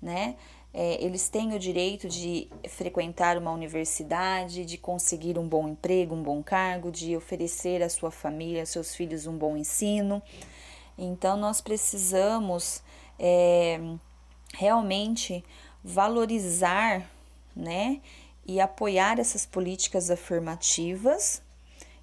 né? 0.00 0.34
É, 0.72 1.04
eles 1.04 1.28
têm 1.28 1.52
o 1.52 1.58
direito 1.58 2.08
de 2.08 2.48
frequentar 2.70 3.36
uma 3.36 3.50
universidade, 3.50 4.64
de 4.64 4.78
conseguir 4.78 5.38
um 5.38 5.46
bom 5.46 5.68
emprego, 5.68 6.14
um 6.14 6.22
bom 6.22 6.42
cargo, 6.42 6.90
de 6.90 7.14
oferecer 7.14 7.82
à 7.82 7.90
sua 7.90 8.10
família, 8.10 8.62
aos 8.62 8.70
seus 8.70 8.94
filhos 8.94 9.26
um 9.26 9.36
bom 9.36 9.58
ensino. 9.58 10.22
Então, 10.96 11.36
nós 11.36 11.60
precisamos 11.60 12.82
é, 13.18 13.78
realmente 14.54 15.44
valorizar, 15.84 17.06
né, 17.54 18.00
e 18.46 18.58
apoiar 18.58 19.20
essas 19.20 19.44
políticas 19.44 20.10
afirmativas 20.10 21.42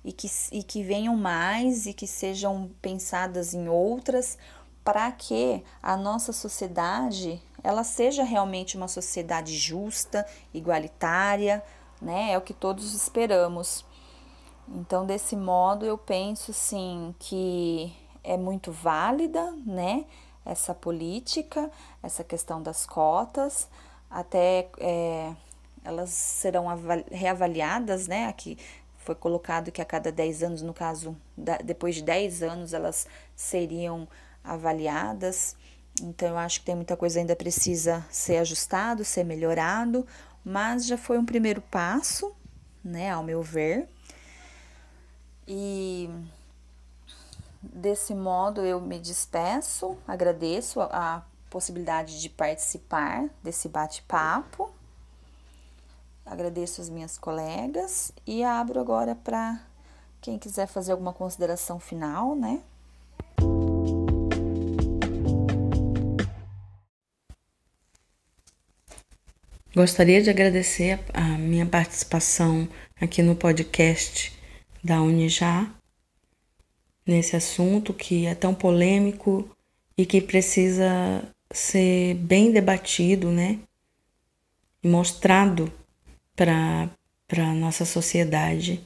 e 0.07 0.13
que, 0.13 0.29
e 0.53 0.63
que 0.63 0.81
venham 0.81 1.17
mais 1.17 1.85
e 1.85 1.93
que 1.93 2.07
sejam 2.07 2.71
pensadas 2.81 3.53
em 3.53 3.67
outras 3.67 4.37
para 4.87 5.11
que 5.11 5.61
a 5.83 5.97
nossa 5.97 6.31
sociedade 6.31 7.43
ela 7.61 7.83
seja 7.83 8.23
realmente 8.23 8.77
uma 8.77 8.87
sociedade 8.87 9.53
justa, 9.53 10.25
igualitária, 10.53 11.61
né? 12.01 12.31
É 12.31 12.37
o 12.37 12.41
que 12.41 12.53
todos 12.53 12.93
esperamos. 12.93 13.83
Então, 14.65 15.05
desse 15.05 15.35
modo, 15.35 15.85
eu 15.85 15.97
penso 15.97 16.53
sim 16.53 17.13
que 17.19 17.93
é 18.23 18.37
muito 18.37 18.71
válida, 18.71 19.51
né? 19.65 20.05
Essa 20.45 20.73
política, 20.73 21.69
essa 22.01 22.23
questão 22.23 22.63
das 22.63 22.85
cotas, 22.85 23.67
até 24.09 24.69
é, 24.79 25.33
elas 25.83 26.11
serão 26.11 26.67
reavaliadas, 27.11 28.07
né? 28.07 28.27
Aqui 28.27 28.57
foi 28.99 29.15
colocado 29.15 29.69
que 29.69 29.81
a 29.81 29.85
cada 29.85 30.13
10 30.13 30.43
anos, 30.43 30.61
no 30.61 30.73
caso, 30.73 31.13
depois 31.65 31.95
de 31.95 32.03
10 32.03 32.41
anos, 32.41 32.73
elas 32.73 33.05
seriam 33.35 34.07
avaliadas. 34.47 35.55
Então, 36.01 36.29
eu 36.29 36.37
acho 36.37 36.59
que 36.59 36.65
tem 36.65 36.75
muita 36.75 36.95
coisa 36.95 37.19
ainda 37.19 37.35
precisa 37.35 38.05
ser 38.09 38.37
ajustado, 38.37 39.03
ser 39.03 39.23
melhorado, 39.23 40.05
mas 40.43 40.85
já 40.85 40.97
foi 40.97 41.17
um 41.17 41.25
primeiro 41.25 41.61
passo, 41.61 42.33
né, 42.83 43.11
ao 43.11 43.23
meu 43.23 43.41
ver. 43.41 43.89
E 45.47 46.09
desse 47.61 48.13
modo 48.13 48.65
eu 48.65 48.79
me 48.79 48.99
despeço, 48.99 49.97
agradeço 50.07 50.81
a, 50.81 50.85
a 51.17 51.21
possibilidade 51.49 52.21
de 52.21 52.29
participar 52.29 53.29
desse 53.41 53.67
bate-papo. 53.69 54.71
Agradeço 56.25 56.81
as 56.81 56.89
minhas 56.89 57.17
colegas 57.17 58.11
e 58.25 58.43
abro 58.43 58.79
agora 58.79 59.15
para 59.15 59.61
quem 60.19 60.37
quiser 60.37 60.67
fazer 60.67 60.91
alguma 60.91 61.13
consideração 61.13 61.79
final, 61.79 62.35
né? 62.35 62.61
Gostaria 69.77 70.19
de 70.23 70.31
agradecer 70.31 70.99
a 71.13 71.37
minha 71.37 71.63
participação 71.63 72.67
aqui 72.99 73.21
no 73.21 73.35
podcast 73.35 74.33
da 74.83 75.03
Unijá, 75.03 75.71
nesse 77.05 77.35
assunto 77.35 77.93
que 77.93 78.25
é 78.25 78.33
tão 78.33 78.55
polêmico 78.55 79.47
e 79.95 80.03
que 80.03 80.19
precisa 80.19 81.23
ser 81.51 82.15
bem 82.15 82.51
debatido, 82.51 83.29
né? 83.29 83.59
E 84.81 84.87
mostrado 84.87 85.71
para 86.35 86.89
a 87.37 87.53
nossa 87.53 87.85
sociedade 87.85 88.83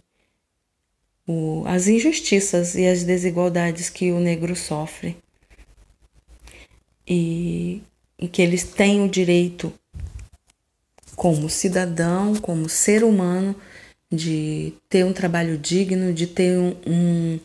o, 1.25 1.63
as 1.67 1.87
injustiças 1.87 2.75
e 2.75 2.85
as 2.85 3.05
desigualdades 3.05 3.89
que 3.89 4.11
o 4.11 4.19
negro 4.19 4.57
sofre. 4.57 5.15
E, 7.07 7.81
e 8.19 8.27
que 8.27 8.41
eles 8.41 8.65
têm 8.65 9.01
o 9.01 9.09
direito 9.09 9.73
como 11.21 11.47
cidadão, 11.51 12.35
como 12.37 12.67
ser 12.67 13.03
humano, 13.03 13.55
de 14.11 14.73
ter 14.89 15.05
um 15.05 15.13
trabalho 15.13 15.55
digno, 15.55 16.11
de 16.11 16.25
ter 16.25 16.57
um, 16.57 16.75
um, 16.83 17.39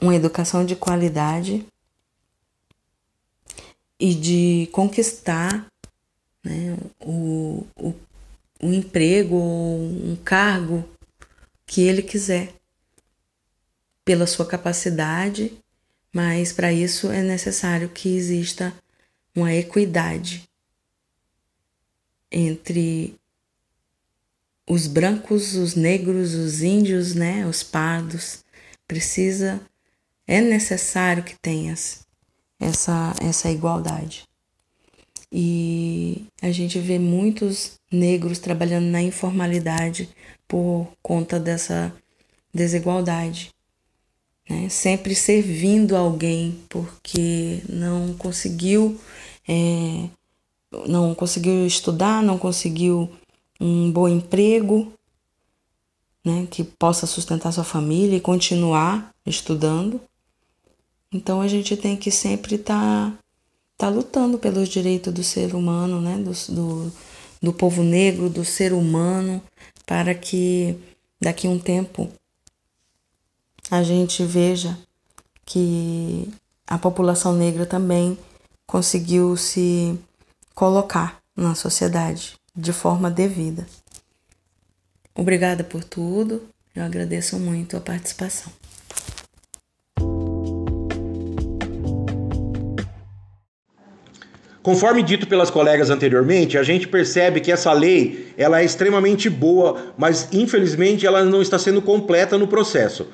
uma 0.00 0.14
educação 0.14 0.64
de 0.64 0.74
qualidade 0.74 1.66
e 4.00 4.14
de 4.14 4.70
conquistar 4.72 5.66
né, 6.42 6.74
o, 6.98 7.66
o, 7.76 7.94
o 8.62 8.72
emprego 8.72 9.34
ou 9.34 9.78
um 9.78 10.16
cargo 10.24 10.82
que 11.66 11.82
ele 11.82 12.00
quiser, 12.00 12.54
pela 14.06 14.26
sua 14.26 14.46
capacidade, 14.46 15.52
mas 16.14 16.50
para 16.50 16.72
isso 16.72 17.10
é 17.10 17.20
necessário 17.20 17.90
que 17.90 18.16
exista 18.16 18.72
uma 19.34 19.52
equidade 19.52 20.48
entre 22.30 23.14
os 24.68 24.86
brancos, 24.86 25.54
os 25.54 25.74
negros, 25.74 26.34
os 26.34 26.62
índios, 26.62 27.14
né, 27.14 27.46
os 27.46 27.62
pardos. 27.62 28.44
Precisa, 28.86 29.60
é 30.26 30.40
necessário 30.40 31.22
que 31.22 31.34
tenha 31.40 31.74
essa, 32.60 33.14
essa 33.20 33.50
igualdade. 33.50 34.24
E 35.30 36.24
a 36.40 36.50
gente 36.50 36.78
vê 36.78 36.98
muitos 36.98 37.72
negros 37.90 38.38
trabalhando 38.38 38.86
na 38.86 39.02
informalidade 39.02 40.08
por 40.46 40.88
conta 41.02 41.38
dessa 41.38 41.92
desigualdade. 42.54 43.50
Né? 44.48 44.68
Sempre 44.68 45.14
servindo 45.14 45.96
alguém 45.96 46.60
porque 46.68 47.60
não 47.68 48.14
conseguiu 48.14 48.98
é, 49.48 50.08
não 50.86 51.14
conseguiu 51.14 51.66
estudar, 51.66 52.22
não 52.22 52.38
conseguiu 52.38 53.10
um 53.60 53.90
bom 53.90 54.08
emprego, 54.08 54.92
né, 56.24 56.46
que 56.50 56.64
possa 56.64 57.06
sustentar 57.06 57.52
sua 57.52 57.64
família 57.64 58.16
e 58.16 58.20
continuar 58.20 59.10
estudando. 59.24 60.00
Então 61.12 61.40
a 61.40 61.48
gente 61.48 61.76
tem 61.76 61.96
que 61.96 62.10
sempre 62.10 62.56
estar 62.56 63.10
tá, 63.10 63.18
tá 63.78 63.88
lutando 63.88 64.38
pelos 64.38 64.68
direitos 64.68 65.12
do 65.12 65.22
ser 65.22 65.54
humano, 65.54 66.00
né, 66.00 66.18
do, 66.18 66.32
do, 66.52 66.92
do 67.40 67.52
povo 67.52 67.82
negro, 67.82 68.28
do 68.28 68.44
ser 68.44 68.72
humano, 68.72 69.40
para 69.86 70.14
que 70.14 70.76
daqui 71.20 71.46
a 71.46 71.50
um 71.50 71.58
tempo 71.58 72.10
a 73.70 73.82
gente 73.82 74.24
veja 74.24 74.76
que 75.44 76.28
a 76.66 76.76
população 76.76 77.34
negra 77.34 77.64
também 77.64 78.18
conseguiu 78.66 79.36
se 79.36 79.96
colocar 80.56 81.18
na 81.36 81.54
sociedade 81.54 82.32
de 82.56 82.72
forma 82.72 83.10
devida. 83.10 83.66
Obrigada 85.14 85.62
por 85.62 85.84
tudo, 85.84 86.44
eu 86.74 86.82
agradeço 86.82 87.38
muito 87.38 87.76
a 87.76 87.80
participação. 87.80 88.50
Conforme 94.62 95.02
dito 95.02 95.28
pelas 95.28 95.50
colegas 95.50 95.90
anteriormente, 95.90 96.56
a 96.56 96.62
gente 96.62 96.88
percebe 96.88 97.40
que 97.40 97.52
essa 97.52 97.72
lei 97.72 98.32
ela 98.36 98.60
é 98.60 98.64
extremamente 98.64 99.28
boa, 99.28 99.92
mas 99.96 100.28
infelizmente 100.32 101.06
ela 101.06 101.22
não 101.22 101.42
está 101.42 101.58
sendo 101.58 101.82
completa 101.82 102.38
no 102.38 102.48
processo. 102.48 103.06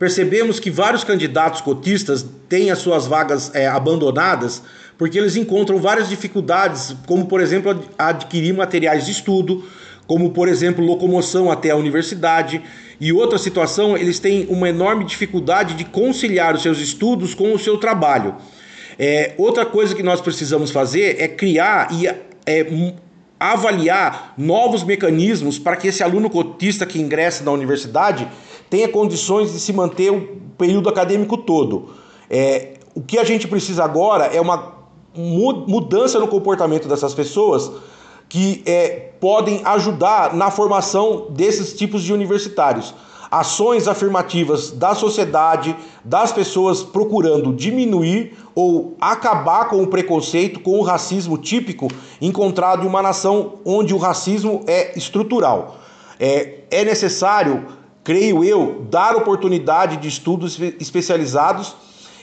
Percebemos 0.00 0.58
que 0.58 0.70
vários 0.70 1.04
candidatos 1.04 1.60
cotistas 1.60 2.24
têm 2.48 2.70
as 2.70 2.78
suas 2.78 3.06
vagas 3.06 3.54
é, 3.54 3.66
abandonadas 3.66 4.62
porque 4.96 5.18
eles 5.18 5.36
encontram 5.36 5.76
várias 5.76 6.08
dificuldades, 6.08 6.96
como 7.06 7.26
por 7.26 7.38
exemplo 7.38 7.78
adquirir 7.98 8.54
materiais 8.54 9.04
de 9.04 9.12
estudo, 9.12 9.62
como 10.06 10.30
por 10.30 10.48
exemplo 10.48 10.82
locomoção 10.82 11.50
até 11.50 11.68
a 11.68 11.76
universidade, 11.76 12.62
e 12.98 13.12
outra 13.12 13.38
situação, 13.38 13.94
eles 13.94 14.18
têm 14.18 14.46
uma 14.48 14.70
enorme 14.70 15.04
dificuldade 15.04 15.74
de 15.74 15.84
conciliar 15.84 16.54
os 16.54 16.62
seus 16.62 16.78
estudos 16.78 17.34
com 17.34 17.52
o 17.52 17.58
seu 17.58 17.76
trabalho. 17.76 18.36
É, 18.98 19.34
outra 19.36 19.66
coisa 19.66 19.94
que 19.94 20.02
nós 20.02 20.22
precisamos 20.22 20.70
fazer 20.70 21.16
é 21.20 21.28
criar 21.28 21.88
e 21.92 22.06
é, 22.06 22.94
avaliar 23.38 24.32
novos 24.38 24.82
mecanismos 24.82 25.58
para 25.58 25.76
que 25.76 25.88
esse 25.88 26.02
aluno 26.02 26.30
cotista 26.30 26.86
que 26.86 26.98
ingressa 26.98 27.44
na 27.44 27.52
universidade 27.52 28.26
tenha 28.70 28.88
condições 28.88 29.52
de 29.52 29.58
se 29.58 29.72
manter 29.72 30.10
o 30.10 30.40
período 30.56 30.88
acadêmico 30.88 31.36
todo. 31.36 31.90
É, 32.30 32.74
o 32.94 33.02
que 33.02 33.18
a 33.18 33.24
gente 33.24 33.48
precisa 33.48 33.84
agora 33.84 34.26
é 34.26 34.40
uma 34.40 34.78
mudança 35.14 36.18
no 36.20 36.28
comportamento 36.28 36.88
dessas 36.88 37.12
pessoas 37.12 37.70
que 38.28 38.62
é, 38.64 39.10
podem 39.20 39.60
ajudar 39.64 40.34
na 40.34 40.52
formação 40.52 41.26
desses 41.30 41.72
tipos 41.74 42.02
de 42.02 42.12
universitários. 42.12 42.94
Ações 43.28 43.86
afirmativas 43.86 44.70
da 44.70 44.94
sociedade, 44.94 45.76
das 46.04 46.32
pessoas 46.32 46.82
procurando 46.82 47.52
diminuir 47.52 48.36
ou 48.54 48.96
acabar 49.00 49.68
com 49.68 49.82
o 49.82 49.86
preconceito, 49.86 50.60
com 50.60 50.78
o 50.78 50.82
racismo 50.82 51.38
típico 51.38 51.88
encontrado 52.20 52.84
em 52.84 52.88
uma 52.88 53.02
nação 53.02 53.54
onde 53.64 53.94
o 53.94 53.98
racismo 53.98 54.62
é 54.66 54.96
estrutural. 54.96 55.76
É, 56.18 56.60
é 56.70 56.84
necessário, 56.84 57.66
creio 58.02 58.42
eu, 58.42 58.86
dar 58.90 59.16
oportunidade 59.16 59.96
de 59.98 60.08
estudos 60.08 60.58
especializados 60.80 61.74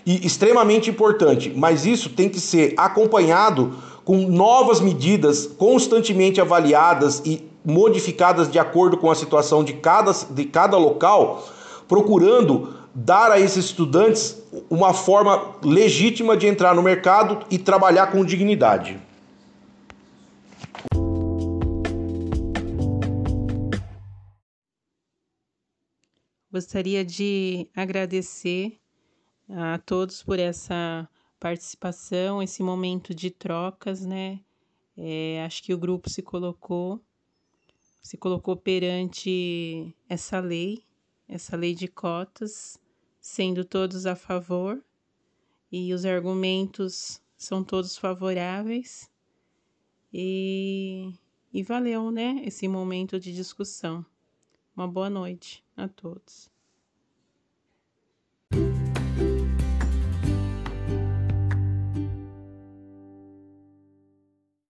e 0.06 0.26
extremamente 0.26 0.90
importante, 0.90 1.52
mas 1.56 1.86
isso 1.86 2.10
tem 2.10 2.30
que 2.30 2.40
ser 2.40 2.74
acompanhado 2.78 3.76
com 4.06 4.18
novas 4.28 4.80
medidas 4.80 5.46
constantemente 5.46 6.40
avaliadas 6.40 7.22
e 7.26 7.46
modificadas 7.66 8.50
de 8.50 8.58
acordo 8.58 8.96
com 8.96 9.12
a 9.12 9.16
situação 9.16 9.64
de 9.64 9.74
cada, 9.74 10.14
de 10.32 10.46
cada 10.46 10.78
local, 10.78 11.46
procurando 11.88 12.74
dar 12.96 13.32
a 13.32 13.40
esses 13.40 13.66
estudantes 13.66 14.38
uma 14.70 14.94
forma 14.94 15.56
legítima 15.62 16.38
de 16.38 16.48
entrar 16.48 16.74
no 16.74 16.82
mercado 16.82 17.40
e 17.52 17.58
trabalhar 17.58 18.08
com 18.08 18.24
dignidade. 18.24 18.98
Gostaria 26.58 27.06
de 27.06 27.70
agradecer 27.76 28.80
a 29.48 29.78
todos 29.78 30.24
por 30.24 30.40
essa 30.40 31.08
participação, 31.40 32.42
esse 32.42 32.64
momento 32.64 33.14
de 33.14 33.30
trocas, 33.30 34.04
né? 34.04 34.40
É, 34.98 35.44
acho 35.46 35.62
que 35.62 35.72
o 35.72 35.78
grupo 35.78 36.10
se 36.10 36.24
colocou, 36.24 37.00
se 38.02 38.18
colocou 38.18 38.58
perante 38.58 39.96
essa 40.10 40.40
lei, 40.40 40.84
essa 41.28 41.56
lei 41.56 41.76
de 41.76 41.88
cotas, 41.88 42.80
sendo 43.20 43.64
todos 43.64 44.08
a 44.08 44.16
favor, 44.16 44.84
e 45.72 45.94
os 45.94 46.06
argumentos 46.06 47.22
são 47.38 47.64
todos 47.64 48.00
favoráveis. 48.00 49.12
E, 50.12 51.14
e 51.54 51.62
valeu, 51.62 52.10
né, 52.10 52.42
esse 52.44 52.68
momento 52.68 53.20
de 53.20 53.32
discussão. 53.32 54.04
Uma 54.78 54.88
boa 54.88 55.10
noite 55.10 55.66
a 55.76 55.88
todos. 55.88 56.52